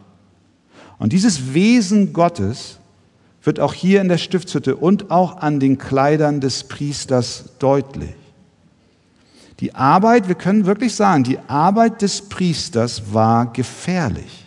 Und 0.99 1.11
dieses 1.11 1.53
Wesen 1.53 2.13
Gottes 2.13 2.79
wird 3.43 3.59
auch 3.59 3.73
hier 3.73 4.01
in 4.01 4.07
der 4.07 4.17
Stiftshütte 4.17 4.75
und 4.75 5.11
auch 5.11 5.37
an 5.37 5.59
den 5.59 5.77
Kleidern 5.77 6.39
des 6.39 6.63
Priesters 6.63 7.49
deutlich. 7.59 8.13
Die 9.59 9.73
Arbeit, 9.73 10.27
wir 10.27 10.35
können 10.35 10.65
wirklich 10.65 10.95
sagen, 10.95 11.23
die 11.23 11.39
Arbeit 11.47 12.01
des 12.01 12.21
Priesters 12.23 13.13
war 13.13 13.53
gefährlich. 13.53 14.45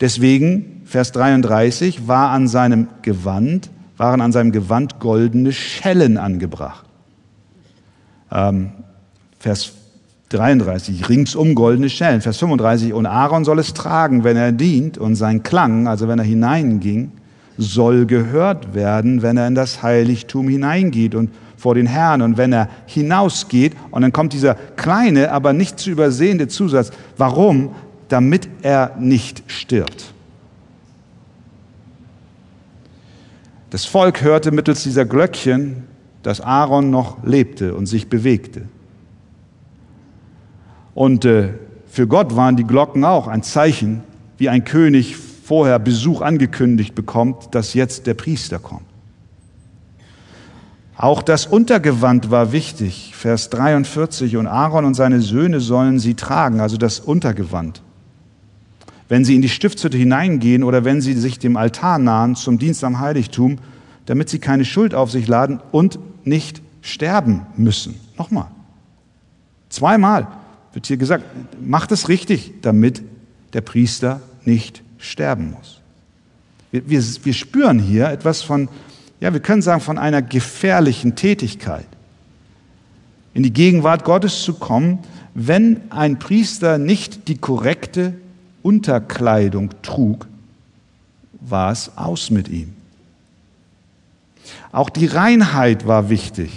Deswegen 0.00 0.82
Vers 0.84 1.10
33, 1.12 2.06
war 2.06 2.30
an 2.30 2.46
seinem 2.46 2.88
Gewand, 3.02 3.70
waren 3.96 4.20
an 4.20 4.30
seinem 4.30 4.52
Gewand 4.52 5.00
goldene 5.00 5.52
Schellen 5.52 6.16
angebracht. 6.16 6.86
Ähm, 8.30 8.70
Vers 9.38 9.72
33, 10.28 11.08
ringsum 11.08 11.54
goldene 11.54 11.88
Schellen. 11.88 12.20
Vers 12.20 12.38
35, 12.38 12.92
und 12.92 13.06
Aaron 13.06 13.44
soll 13.44 13.58
es 13.58 13.74
tragen, 13.74 14.22
wenn 14.22 14.36
er 14.36 14.52
dient, 14.52 14.98
und 14.98 15.16
sein 15.16 15.42
Klang, 15.42 15.88
also 15.88 16.08
wenn 16.08 16.18
er 16.18 16.24
hineinging, 16.24 17.12
soll 17.58 18.06
gehört 18.06 18.74
werden, 18.74 19.22
wenn 19.22 19.36
er 19.36 19.48
in 19.48 19.54
das 19.54 19.82
Heiligtum 19.82 20.48
hineingeht 20.48 21.14
und 21.14 21.30
vor 21.56 21.74
den 21.74 21.86
Herrn 21.86 22.22
und 22.22 22.36
wenn 22.36 22.52
er 22.52 22.68
hinausgeht. 22.86 23.74
Und 23.90 24.02
dann 24.02 24.12
kommt 24.12 24.32
dieser 24.32 24.54
kleine, 24.54 25.32
aber 25.32 25.52
nicht 25.52 25.78
zu 25.78 25.90
übersehende 25.90 26.48
Zusatz. 26.48 26.90
Warum? 27.16 27.74
Damit 28.08 28.48
er 28.62 28.94
nicht 28.98 29.42
stirbt. 29.46 30.12
Das 33.70 33.84
Volk 33.84 34.22
hörte 34.22 34.52
mittels 34.52 34.84
dieser 34.84 35.04
Glöckchen, 35.04 35.84
dass 36.22 36.40
Aaron 36.40 36.90
noch 36.90 37.22
lebte 37.24 37.74
und 37.74 37.86
sich 37.86 38.08
bewegte. 38.08 38.62
Und 40.94 41.24
äh, 41.24 41.50
für 41.86 42.06
Gott 42.06 42.36
waren 42.36 42.56
die 42.56 42.64
Glocken 42.64 43.04
auch 43.04 43.26
ein 43.26 43.42
Zeichen, 43.42 44.02
wie 44.38 44.48
ein 44.48 44.64
König 44.64 45.16
vorher 45.16 45.78
Besuch 45.78 46.22
angekündigt 46.22 46.94
bekommt, 46.94 47.54
dass 47.54 47.74
jetzt 47.74 48.06
der 48.06 48.14
Priester 48.14 48.58
kommt. 48.58 48.86
Auch 50.96 51.22
das 51.22 51.46
Untergewand 51.46 52.30
war 52.30 52.52
wichtig, 52.52 53.12
Vers 53.14 53.50
43, 53.50 54.36
und 54.36 54.46
Aaron 54.46 54.84
und 54.84 54.94
seine 54.94 55.20
Söhne 55.20 55.60
sollen 55.60 55.98
sie 55.98 56.14
tragen, 56.14 56.60
also 56.60 56.76
das 56.76 57.00
Untergewand 57.00 57.82
wenn 59.08 59.24
sie 59.24 59.36
in 59.36 59.42
die 59.42 59.48
Stiftshütte 59.48 59.96
hineingehen 59.96 60.62
oder 60.62 60.84
wenn 60.84 61.00
sie 61.00 61.14
sich 61.14 61.38
dem 61.38 61.56
Altar 61.56 61.98
nahen 61.98 62.36
zum 62.36 62.58
Dienst 62.58 62.82
am 62.84 62.98
Heiligtum, 62.98 63.58
damit 64.06 64.28
sie 64.28 64.38
keine 64.38 64.64
Schuld 64.64 64.94
auf 64.94 65.10
sich 65.10 65.28
laden 65.28 65.60
und 65.72 65.98
nicht 66.24 66.62
sterben 66.82 67.46
müssen. 67.56 67.96
Nochmal. 68.18 68.48
Zweimal 69.68 70.28
wird 70.72 70.86
hier 70.86 70.96
gesagt, 70.96 71.24
macht 71.60 71.92
es 71.92 72.08
richtig, 72.08 72.54
damit 72.62 73.02
der 73.52 73.60
Priester 73.60 74.20
nicht 74.44 74.82
sterben 74.98 75.52
muss. 75.52 75.80
Wir, 76.70 76.88
wir, 76.88 77.02
wir 77.22 77.34
spüren 77.34 77.78
hier 77.78 78.08
etwas 78.10 78.42
von, 78.42 78.68
ja, 79.20 79.32
wir 79.32 79.40
können 79.40 79.62
sagen, 79.62 79.80
von 79.80 79.98
einer 79.98 80.22
gefährlichen 80.22 81.14
Tätigkeit. 81.16 81.86
In 83.34 83.42
die 83.42 83.52
Gegenwart 83.52 84.04
Gottes 84.04 84.42
zu 84.42 84.54
kommen, 84.54 84.98
wenn 85.34 85.80
ein 85.90 86.18
Priester 86.18 86.78
nicht 86.78 87.28
die 87.28 87.36
korrekte 87.36 88.14
Unterkleidung 88.62 89.70
trug, 89.82 90.26
war 91.40 91.70
es 91.70 91.96
aus 91.96 92.30
mit 92.30 92.48
ihm. 92.48 92.72
Auch 94.72 94.90
die 94.90 95.06
Reinheit 95.06 95.86
war 95.86 96.08
wichtig. 96.08 96.50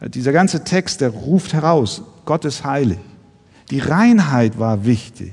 Dieser 0.00 0.32
ganze 0.32 0.64
Text, 0.64 1.00
der 1.00 1.10
ruft 1.10 1.52
heraus, 1.52 2.02
Gott 2.24 2.44
ist 2.44 2.64
heilig. 2.64 2.98
Die 3.70 3.78
Reinheit 3.78 4.58
war 4.58 4.84
wichtig. 4.84 5.32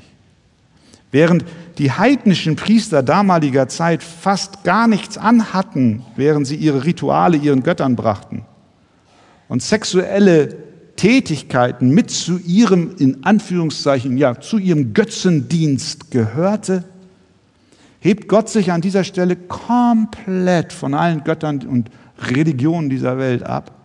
Während 1.13 1.45
die 1.77 1.91
heidnischen 1.91 2.55
Priester 2.55 3.03
damaliger 3.03 3.67
Zeit 3.67 4.01
fast 4.01 4.63
gar 4.63 4.87
nichts 4.87 5.15
anhatten, 5.15 6.01
während 6.15 6.47
sie 6.47 6.55
ihre 6.55 6.85
Rituale 6.85 7.37
ihren 7.37 7.61
Göttern 7.61 7.95
brachten 7.95 8.45
und 9.47 9.61
sexuelle 9.61 10.57
Tätigkeiten 10.95 11.91
mit 11.91 12.09
zu 12.09 12.39
ihrem, 12.39 12.95
in 12.97 13.23
Anführungszeichen, 13.23 14.17
ja, 14.17 14.39
zu 14.41 14.57
ihrem 14.57 14.95
Götzendienst 14.95 16.09
gehörte, 16.09 16.83
hebt 17.99 18.27
Gott 18.27 18.49
sich 18.49 18.71
an 18.71 18.81
dieser 18.81 19.03
Stelle 19.03 19.35
komplett 19.35 20.73
von 20.73 20.95
allen 20.95 21.23
Göttern 21.23 21.61
und 21.67 21.91
Religionen 22.17 22.89
dieser 22.89 23.19
Welt 23.19 23.43
ab. 23.43 23.82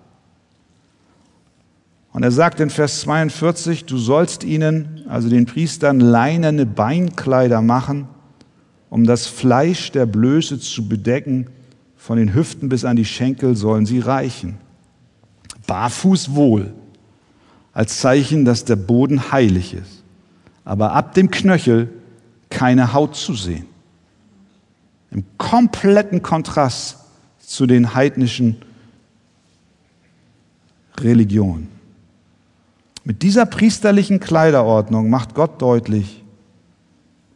Und 2.18 2.24
er 2.24 2.32
sagt 2.32 2.58
in 2.58 2.68
Vers 2.68 3.02
42, 3.02 3.84
du 3.84 3.96
sollst 3.96 4.42
ihnen, 4.42 5.04
also 5.08 5.28
den 5.28 5.46
Priestern, 5.46 6.00
leinerne 6.00 6.66
Beinkleider 6.66 7.62
machen, 7.62 8.08
um 8.90 9.04
das 9.04 9.28
Fleisch 9.28 9.92
der 9.92 10.04
Blöße 10.04 10.58
zu 10.58 10.88
bedecken, 10.88 11.46
von 11.96 12.18
den 12.18 12.34
Hüften 12.34 12.68
bis 12.68 12.84
an 12.84 12.96
die 12.96 13.04
Schenkel 13.04 13.54
sollen 13.54 13.86
sie 13.86 14.00
reichen. 14.00 14.58
Barfuß 15.68 16.34
wohl, 16.34 16.74
als 17.72 18.00
Zeichen, 18.00 18.44
dass 18.44 18.64
der 18.64 18.74
Boden 18.74 19.30
heilig 19.30 19.74
ist. 19.74 20.02
Aber 20.64 20.94
ab 20.94 21.14
dem 21.14 21.30
Knöchel 21.30 21.88
keine 22.50 22.94
Haut 22.94 23.14
zu 23.14 23.34
sehen. 23.34 23.66
Im 25.12 25.22
kompletten 25.36 26.20
Kontrast 26.22 26.96
zu 27.38 27.68
den 27.68 27.94
heidnischen 27.94 28.56
Religionen. 30.98 31.77
Mit 33.08 33.22
dieser 33.22 33.46
priesterlichen 33.46 34.20
Kleiderordnung 34.20 35.08
macht 35.08 35.34
Gott 35.34 35.62
deutlich, 35.62 36.22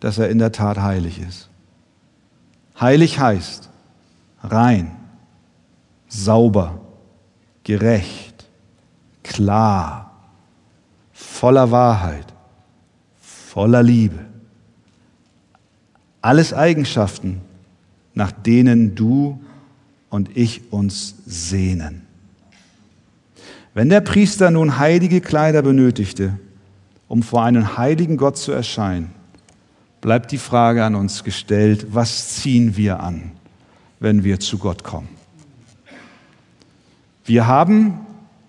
dass 0.00 0.18
er 0.18 0.28
in 0.28 0.36
der 0.36 0.52
Tat 0.52 0.78
heilig 0.78 1.18
ist. 1.18 1.48
Heilig 2.78 3.18
heißt 3.18 3.70
rein, 4.42 4.94
sauber, 6.08 6.78
gerecht, 7.64 8.44
klar, 9.22 10.12
voller 11.10 11.70
Wahrheit, 11.70 12.26
voller 13.22 13.82
Liebe. 13.82 14.18
Alles 16.20 16.52
Eigenschaften, 16.52 17.40
nach 18.12 18.30
denen 18.30 18.94
du 18.94 19.40
und 20.10 20.36
ich 20.36 20.70
uns 20.70 21.14
sehnen. 21.24 22.01
Wenn 23.74 23.88
der 23.88 24.02
Priester 24.02 24.50
nun 24.50 24.78
heilige 24.78 25.20
Kleider 25.20 25.62
benötigte, 25.62 26.38
um 27.08 27.22
vor 27.22 27.42
einen 27.42 27.76
heiligen 27.78 28.16
Gott 28.16 28.36
zu 28.36 28.52
erscheinen, 28.52 29.12
bleibt 30.00 30.32
die 30.32 30.38
Frage 30.38 30.84
an 30.84 30.94
uns 30.94 31.24
gestellt, 31.24 31.86
was 31.90 32.36
ziehen 32.36 32.76
wir 32.76 33.00
an, 33.00 33.32
wenn 34.00 34.24
wir 34.24 34.40
zu 34.40 34.58
Gott 34.58 34.84
kommen? 34.84 35.08
Wir 37.24 37.46
haben 37.46 38.00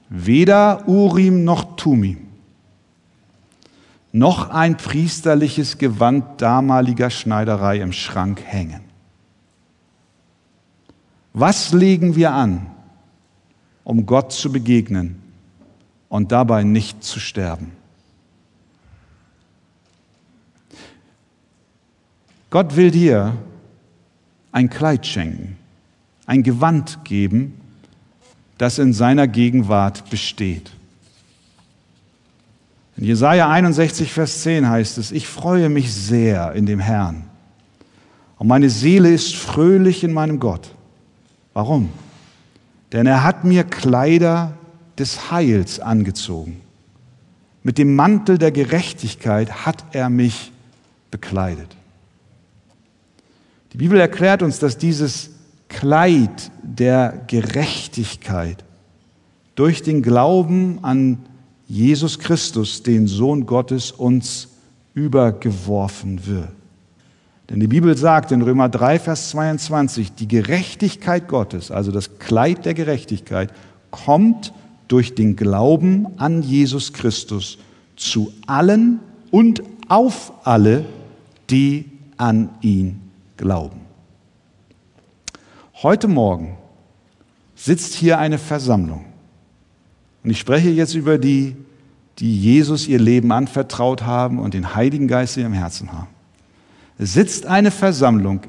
weder 0.09 0.87
Urim 0.87 1.43
noch 1.43 1.75
Tumim, 1.77 2.17
noch 4.11 4.49
ein 4.49 4.77
priesterliches 4.77 5.77
Gewand 5.77 6.41
damaliger 6.41 7.09
Schneiderei 7.09 7.79
im 7.79 7.93
Schrank 7.93 8.41
hängen. 8.43 8.81
Was 11.33 11.71
legen 11.71 12.15
wir 12.15 12.33
an, 12.33 12.67
um 13.83 14.05
Gott 14.05 14.31
zu 14.31 14.51
begegnen 14.51 15.21
und 16.09 16.31
dabei 16.31 16.63
nicht 16.63 17.03
zu 17.03 17.19
sterben? 17.19 17.71
Gott 22.49 22.75
will 22.75 22.91
dir 22.91 23.33
ein 24.51 24.69
Kleid 24.69 25.07
schenken, 25.07 25.57
ein 26.27 26.43
Gewand 26.43 27.03
geben, 27.03 27.59
das 28.59 28.77
in 28.77 28.93
seiner 28.93 29.27
Gegenwart 29.27 30.09
besteht. 30.11 30.71
In 32.95 33.05
Jesaja 33.05 33.49
61, 33.49 34.11
Vers 34.11 34.43
10 34.43 34.69
heißt 34.69 34.99
es: 34.99 35.11
Ich 35.11 35.27
freue 35.27 35.69
mich 35.69 35.91
sehr 35.91 36.53
in 36.53 36.67
dem 36.67 36.79
Herrn. 36.79 37.23
Und 38.37 38.47
meine 38.47 38.69
Seele 38.69 39.11
ist 39.11 39.35
fröhlich 39.35 40.03
in 40.03 40.13
meinem 40.13 40.39
Gott. 40.39 40.75
Warum? 41.53 41.89
Denn 42.93 43.07
er 43.07 43.23
hat 43.23 43.43
mir 43.43 43.63
Kleider 43.63 44.53
des 44.97 45.31
Heils 45.31 45.79
angezogen. 45.79 46.61
Mit 47.63 47.77
dem 47.77 47.95
Mantel 47.95 48.37
der 48.37 48.51
Gerechtigkeit 48.51 49.65
hat 49.65 49.83
er 49.93 50.09
mich 50.09 50.51
bekleidet. 51.09 51.75
Die 53.73 53.77
Bibel 53.77 53.99
erklärt 53.99 54.43
uns, 54.43 54.59
dass 54.59 54.77
dieses 54.77 55.31
Kleid 55.67 56.51
der 56.61 57.23
Gerechtigkeit 57.27 58.63
durch 59.55 59.81
den 59.81 60.03
Glauben 60.03 60.83
an 60.83 61.17
Jesus 61.67 62.19
Christus, 62.19 62.83
den 62.83 63.07
Sohn 63.07 63.47
Gottes, 63.47 63.91
uns 63.91 64.49
übergeworfen 64.93 66.27
wird. 66.27 66.49
Denn 67.49 67.59
die 67.59 67.67
Bibel 67.67 67.95
sagt 67.97 68.31
in 68.31 68.41
Römer 68.41 68.69
3, 68.69 68.99
Vers 68.99 69.29
22, 69.31 70.13
die 70.13 70.27
Gerechtigkeit 70.27 71.27
Gottes, 71.27 71.71
also 71.71 71.91
das 71.91 72.17
Kleid 72.19 72.65
der 72.65 72.73
Gerechtigkeit, 72.73 73.53
kommt 73.91 74.53
durch 74.87 75.15
den 75.15 75.35
Glauben 75.35 76.07
an 76.17 76.41
Jesus 76.41 76.93
Christus 76.93 77.57
zu 77.95 78.31
allen 78.47 78.99
und 79.31 79.63
auf 79.89 80.33
alle, 80.45 80.85
die 81.49 81.85
an 82.17 82.49
ihn 82.61 83.01
glauben. 83.37 83.81
Heute 85.81 86.07
Morgen 86.07 86.57
sitzt 87.55 87.93
hier 87.93 88.19
eine 88.19 88.37
Versammlung. 88.37 89.05
Und 90.23 90.29
ich 90.29 90.39
spreche 90.39 90.69
jetzt 90.69 90.95
über 90.95 91.17
die, 91.17 91.55
die 92.19 92.39
Jesus 92.39 92.87
ihr 92.87 92.99
Leben 92.99 93.31
anvertraut 93.31 94.03
haben 94.03 94.39
und 94.39 94.53
den 94.53 94.75
Heiligen 94.75 95.07
Geist 95.07 95.35
in 95.35 95.43
ihrem 95.43 95.53
Herzen 95.53 95.91
haben. 95.91 96.12
Sitzt 96.99 97.45
eine 97.45 97.71
Versammlung 97.71 98.41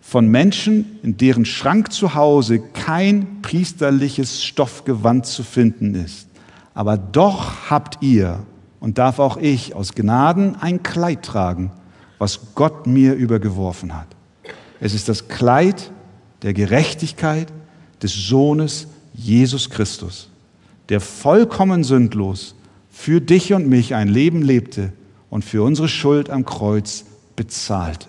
von 0.00 0.28
Menschen, 0.28 0.98
in 1.02 1.16
deren 1.16 1.44
Schrank 1.44 1.92
zu 1.92 2.14
Hause 2.14 2.60
kein 2.60 3.42
priesterliches 3.42 4.42
Stoffgewand 4.42 5.26
zu 5.26 5.42
finden 5.42 5.94
ist. 5.94 6.28
Aber 6.74 6.96
doch 6.96 7.70
habt 7.70 8.02
ihr 8.02 8.40
und 8.80 8.98
darf 8.98 9.18
auch 9.18 9.36
ich 9.36 9.74
aus 9.74 9.94
Gnaden 9.94 10.56
ein 10.60 10.82
Kleid 10.82 11.22
tragen, 11.22 11.70
was 12.18 12.54
Gott 12.54 12.86
mir 12.86 13.14
übergeworfen 13.14 13.94
hat. 13.94 14.08
Es 14.80 14.94
ist 14.94 15.08
das 15.08 15.28
Kleid 15.28 15.90
der 16.42 16.54
Gerechtigkeit 16.54 17.52
des 18.02 18.14
Sohnes 18.14 18.88
Jesus 19.12 19.68
Christus, 19.68 20.30
der 20.88 21.00
vollkommen 21.00 21.84
sündlos 21.84 22.54
für 22.90 23.20
dich 23.20 23.52
und 23.52 23.68
mich 23.68 23.94
ein 23.94 24.08
Leben 24.08 24.42
lebte 24.42 24.92
und 25.28 25.44
für 25.44 25.62
unsere 25.62 25.88
Schuld 25.88 26.30
am 26.30 26.44
Kreuz 26.44 27.04
bezahlte. 27.40 28.08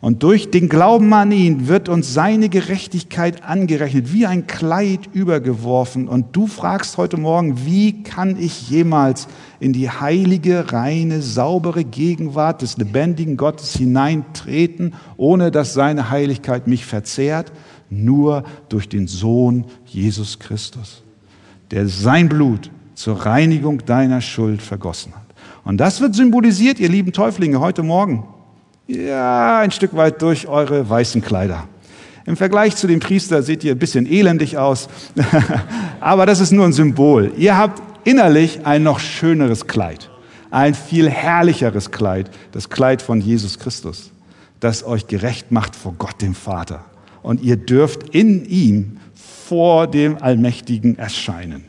Und 0.00 0.22
durch 0.22 0.48
den 0.52 0.68
Glauben 0.68 1.12
an 1.12 1.32
ihn 1.32 1.66
wird 1.66 1.88
uns 1.88 2.14
seine 2.14 2.48
Gerechtigkeit 2.48 3.42
angerechnet, 3.42 4.12
wie 4.12 4.26
ein 4.26 4.46
Kleid 4.46 5.08
übergeworfen. 5.12 6.06
Und 6.06 6.36
du 6.36 6.46
fragst 6.46 6.96
heute 6.96 7.16
Morgen, 7.16 7.66
wie 7.66 8.04
kann 8.04 8.38
ich 8.38 8.70
jemals 8.70 9.26
in 9.58 9.72
die 9.72 9.90
heilige, 9.90 10.72
reine, 10.72 11.20
saubere 11.20 11.82
Gegenwart 11.82 12.62
des 12.62 12.76
lebendigen 12.76 13.36
Gottes 13.36 13.76
hineintreten, 13.76 14.94
ohne 15.16 15.50
dass 15.50 15.74
seine 15.74 16.10
Heiligkeit 16.10 16.68
mich 16.68 16.86
verzehrt? 16.86 17.50
Nur 17.90 18.44
durch 18.68 18.88
den 18.88 19.08
Sohn 19.08 19.64
Jesus 19.84 20.38
Christus, 20.38 21.02
der 21.72 21.88
sein 21.88 22.28
Blut 22.28 22.70
zur 22.94 23.26
Reinigung 23.26 23.84
deiner 23.84 24.20
Schuld 24.20 24.62
vergossen 24.62 25.12
hat. 25.12 25.26
Und 25.64 25.78
das 25.78 26.00
wird 26.00 26.14
symbolisiert, 26.14 26.78
ihr 26.78 26.88
lieben 26.88 27.12
Täuflinge, 27.12 27.58
heute 27.58 27.82
Morgen 27.82 28.28
ja, 28.86 29.60
ein 29.60 29.70
Stück 29.70 29.96
weit 29.96 30.20
durch 30.20 30.46
eure 30.46 30.88
weißen 30.88 31.22
Kleider. 31.22 31.68
Im 32.26 32.36
Vergleich 32.36 32.76
zu 32.76 32.86
dem 32.86 33.00
Priester 33.00 33.42
seht 33.42 33.64
ihr 33.64 33.72
ein 33.72 33.78
bisschen 33.78 34.06
elendig 34.06 34.56
aus, 34.56 34.88
aber 36.00 36.26
das 36.26 36.40
ist 36.40 36.52
nur 36.52 36.64
ein 36.64 36.72
Symbol. 36.72 37.32
Ihr 37.36 37.56
habt 37.56 37.82
innerlich 38.06 38.64
ein 38.66 38.82
noch 38.82 38.98
schöneres 38.98 39.66
Kleid, 39.66 40.10
ein 40.50 40.74
viel 40.74 41.08
herrlicheres 41.08 41.90
Kleid, 41.90 42.30
das 42.52 42.70
Kleid 42.70 43.02
von 43.02 43.20
Jesus 43.20 43.58
Christus, 43.58 44.10
das 44.60 44.84
euch 44.84 45.06
gerecht 45.06 45.50
macht 45.50 45.76
vor 45.76 45.94
Gott 45.98 46.20
dem 46.22 46.34
Vater. 46.34 46.84
Und 47.22 47.42
ihr 47.42 47.56
dürft 47.56 48.14
in 48.14 48.44
ihm 48.44 48.98
vor 49.46 49.86
dem 49.86 50.22
Allmächtigen 50.22 50.98
erscheinen. 50.98 51.64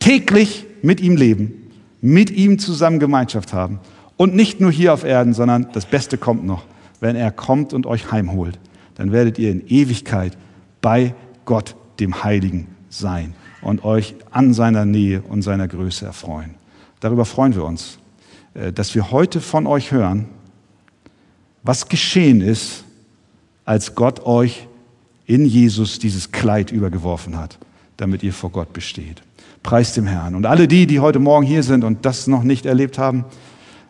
Täglich 0.00 0.66
mit 0.82 1.00
ihm 1.00 1.16
leben, 1.16 1.70
mit 2.00 2.30
ihm 2.30 2.58
zusammen 2.58 2.98
Gemeinschaft 2.98 3.52
haben 3.52 3.78
und 4.16 4.34
nicht 4.34 4.60
nur 4.60 4.70
hier 4.70 4.92
auf 4.92 5.04
Erden, 5.04 5.32
sondern 5.34 5.68
das 5.72 5.86
Beste 5.86 6.18
kommt 6.18 6.44
noch. 6.44 6.64
Wenn 7.00 7.16
er 7.16 7.30
kommt 7.30 7.72
und 7.72 7.86
euch 7.86 8.12
heimholt, 8.12 8.58
dann 8.94 9.12
werdet 9.12 9.38
ihr 9.38 9.50
in 9.50 9.66
Ewigkeit 9.66 10.36
bei 10.80 11.14
Gott, 11.44 11.74
dem 11.98 12.22
Heiligen, 12.22 12.68
sein 12.88 13.34
und 13.62 13.84
euch 13.84 14.14
an 14.30 14.54
seiner 14.54 14.84
Nähe 14.84 15.22
und 15.22 15.42
seiner 15.42 15.66
Größe 15.66 16.04
erfreuen. 16.04 16.54
Darüber 17.00 17.24
freuen 17.24 17.54
wir 17.54 17.64
uns, 17.64 17.98
äh, 18.54 18.72
dass 18.72 18.94
wir 18.94 19.10
heute 19.10 19.40
von 19.40 19.66
euch 19.66 19.92
hören, 19.92 20.26
was 21.62 21.88
geschehen 21.88 22.40
ist, 22.40 22.84
als 23.64 23.94
Gott 23.94 24.24
euch 24.26 24.68
in 25.26 25.46
Jesus 25.46 25.98
dieses 25.98 26.32
Kleid 26.32 26.72
übergeworfen 26.72 27.38
hat, 27.38 27.58
damit 27.96 28.22
ihr 28.22 28.32
vor 28.32 28.50
Gott 28.50 28.72
besteht. 28.72 29.22
Preist 29.62 29.96
dem 29.96 30.06
Herrn. 30.06 30.34
Und 30.34 30.46
alle 30.46 30.66
die, 30.66 30.86
die 30.86 31.00
heute 31.00 31.20
Morgen 31.20 31.46
hier 31.46 31.62
sind 31.62 31.84
und 31.84 32.04
das 32.04 32.26
noch 32.26 32.42
nicht 32.42 32.66
erlebt 32.66 32.98
haben, 32.98 33.24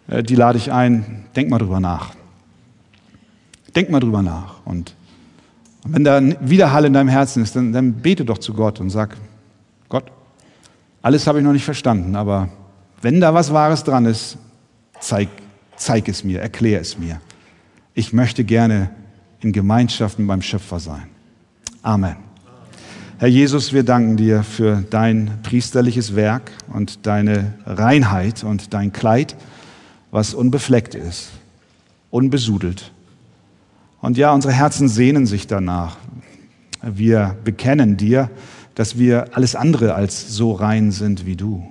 die 0.09 0.35
lade 0.35 0.59
ich 0.59 0.73
ein, 0.73 1.25
denk 1.37 1.51
mal 1.51 1.59
drüber 1.59 1.81
nach. 1.81 2.15
Denk 3.75 3.91
mal 3.91 4.01
drüber 4.01 4.23
nach. 4.23 4.65
Und 4.65 4.95
wenn 5.85 6.05
da 6.05 6.21
Widerhall 6.41 6.85
in 6.85 6.93
deinem 6.93 7.09
Herzen 7.09 7.43
ist, 7.43 7.57
dann, 7.57 7.73
dann 7.73 7.95
bete 7.95 8.25
doch 8.25 8.39
zu 8.39 8.53
Gott 8.53 8.81
und 8.81 8.91
sag, 8.91 9.17
Gott, 9.89 10.05
alles 11.01 11.27
habe 11.27 11.39
ich 11.39 11.45
noch 11.45 11.53
nicht 11.53 11.65
verstanden, 11.65 12.15
aber 12.15 12.49
wenn 13.01 13.21
da 13.21 13.35
was 13.35 13.53
Wahres 13.53 13.83
dran 13.83 14.07
ist, 14.07 14.39
zeig, 15.01 15.29
zeig 15.77 16.09
es 16.09 16.23
mir, 16.23 16.41
erklär 16.41 16.81
es 16.81 16.99
mir. 16.99 17.21
Ich 17.95 18.13
möchte 18.13 18.45
gerne 18.45 18.91
in 19.41 19.53
Gemeinschaft 19.53 20.19
mit 20.19 20.29
meinem 20.29 20.43
Schöpfer 20.43 20.79
sein. 20.79 21.09
Amen. 21.83 22.17
Herr 23.19 23.29
Jesus, 23.29 23.73
wir 23.73 23.83
danken 23.83 24.17
dir 24.17 24.43
für 24.43 24.85
dein 24.89 25.39
priesterliches 25.43 26.15
Werk 26.15 26.53
und 26.73 27.07
deine 27.07 27.55
Reinheit 27.67 28.45
und 28.45 28.73
dein 28.73 28.93
Kleid 28.93 29.37
was 30.13 30.35
unbefleckt 30.35 30.95
ist, 30.95 31.31
unbesudelt. 32.11 32.93
Und 34.01 34.17
ja, 34.17 34.33
unsere 34.33 34.53
Herzen 34.53 34.89
sehnen 34.89 35.27
sich 35.27 35.49
danach. 35.49 35.97
Wir 36.83 37.37
bekennen 37.45 37.97
dir, 37.97 38.31
dass 38.75 38.99
wir 38.99 39.35
alles 39.37 39.57
andere 39.57 39.95
als 39.95 40.35
so 40.35 40.53
rein 40.53 40.93
sind 40.93 41.25
wie 41.25 41.35
du. 41.35 41.67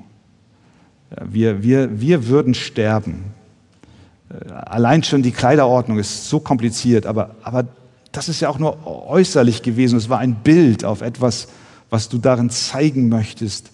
Wir, 1.23 1.61
wir, 1.61 2.01
wir 2.01 2.27
würden 2.27 2.53
sterben. 2.53 3.25
Allein 4.49 5.03
schon 5.03 5.21
die 5.21 5.31
Kleiderordnung 5.31 5.99
ist 5.99 6.29
so 6.29 6.39
kompliziert, 6.39 7.05
aber, 7.05 7.35
aber 7.43 7.67
das 8.11 8.27
ist 8.27 8.39
ja 8.39 8.49
auch 8.49 8.59
nur 8.59 8.87
äußerlich 8.87 9.61
gewesen. 9.61 9.97
Es 9.97 10.09
war 10.09 10.19
ein 10.19 10.35
Bild 10.35 10.83
auf 10.83 11.01
etwas, 11.01 11.47
was 11.89 12.09
du 12.09 12.17
darin 12.17 12.49
zeigen 12.49 13.09
möchtest, 13.09 13.71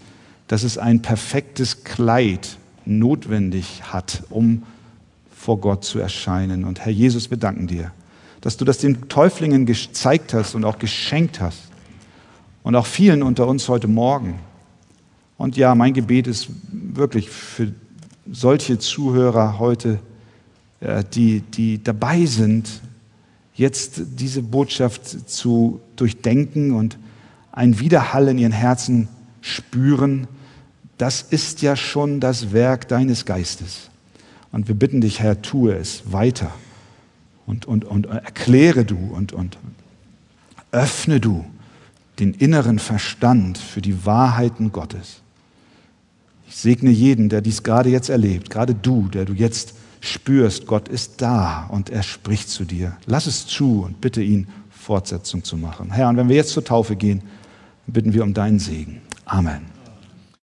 dass 0.47 0.63
es 0.63 0.78
ein 0.78 1.01
perfektes 1.01 1.84
Kleid 1.84 2.57
notwendig 2.88 3.84
hat, 3.84 4.24
um 4.30 4.64
vor 5.36 5.60
Gott 5.60 5.84
zu 5.84 6.00
erscheinen. 6.00 6.66
Und 6.66 6.80
Herr 6.80 6.92
Jesus, 6.92 7.30
wir 7.30 7.38
danken 7.38 7.68
dir, 7.68 7.92
dass 8.42 8.58
du 8.58 8.66
das 8.66 8.80
den 8.80 9.08
Täuflingen 9.10 9.66
gezeigt 9.66 10.34
hast 10.34 10.56
und 10.56 10.66
auch 10.66 10.80
geschenkt 10.80 11.42
hast. 11.42 11.64
Und 12.64 12.76
auch 12.76 12.86
vielen 12.86 13.24
unter 13.24 13.48
uns 13.48 13.70
heute 13.70 13.88
Morgen. 13.88 14.40
Und 15.38 15.56
ja, 15.56 15.76
mein 15.76 15.94
Gebet 15.94 16.28
ist 16.28 16.50
wirklich 16.72 17.30
für 17.30 17.72
solche 18.30 18.80
Zuhörer 18.80 19.60
heute, 19.60 20.00
äh, 20.82 21.04
die, 21.14 21.42
die 21.42 21.82
dabei 21.82 22.26
sind, 22.26 22.82
jetzt 23.54 24.02
diese 24.20 24.42
Botschaft 24.42 25.30
zu 25.30 25.80
durchdenken 25.96 26.74
und 26.74 26.98
ein 27.52 27.80
Widerhall 27.80 28.28
in 28.28 28.38
ihren 28.38 28.52
Herzen 28.52 29.08
spüren, 29.42 30.28
das 30.98 31.22
ist 31.22 31.62
ja 31.62 31.76
schon 31.76 32.20
das 32.20 32.52
Werk 32.54 32.88
deines 32.88 33.26
Geistes. 33.26 33.89
Und 34.52 34.68
wir 34.68 34.76
bitten 34.76 35.02
dich, 35.02 35.20
Herr, 35.20 35.41
tue 35.41 35.76
es 35.76 36.12
weiter 36.12 36.52
und, 37.45 37.66
und, 37.66 37.86
und 37.86 38.06
erkläre 38.06 38.86
du 38.86 38.98
und, 38.98 39.34
und 39.34 39.58
öffne 40.72 41.20
du 41.20 41.45
den 42.20 42.34
inneren 42.34 42.80
Verstand 42.80 43.58
für 43.58 43.82
die 43.82 44.06
Wahrheiten 44.06 44.72
Gottes. 44.72 45.22
Ich 46.48 46.56
segne 46.56 46.89
jeden, 46.89 47.30
der 47.30 47.41
dies 47.41 47.64
gerade 47.64 47.89
jetzt 47.89 48.10
erlebt, 48.10 48.50
gerade 48.50 48.74
du, 48.74 49.08
der 49.10 49.26
du 49.26 49.34
jetzt 49.34 49.76
spürst, 50.00 50.66
Gott 50.66 50.88
ist 50.88 51.22
da 51.22 51.66
und 51.68 51.89
er 51.89 52.04
spricht 52.04 52.50
zu 52.50 52.66
dir. 52.66 52.98
Lass 53.06 53.28
es 53.28 53.45
zu 53.45 53.84
und 53.84 54.02
bitte 54.02 54.22
ihn, 54.22 54.48
Fortsetzung 54.70 55.43
zu 55.43 55.58
machen. 55.58 55.91
Herr, 55.91 56.08
und 56.08 56.18
wenn 56.18 56.30
wir 56.30 56.38
jetzt 56.38 56.52
zur 56.52 56.64
Taufe 56.64 56.95
gehen, 56.95 57.22
bitten 57.88 58.14
wir 58.14 58.24
um 58.24 58.34
deinen 58.34 58.60
Segen. 58.60 59.02
Amen. 59.26 59.76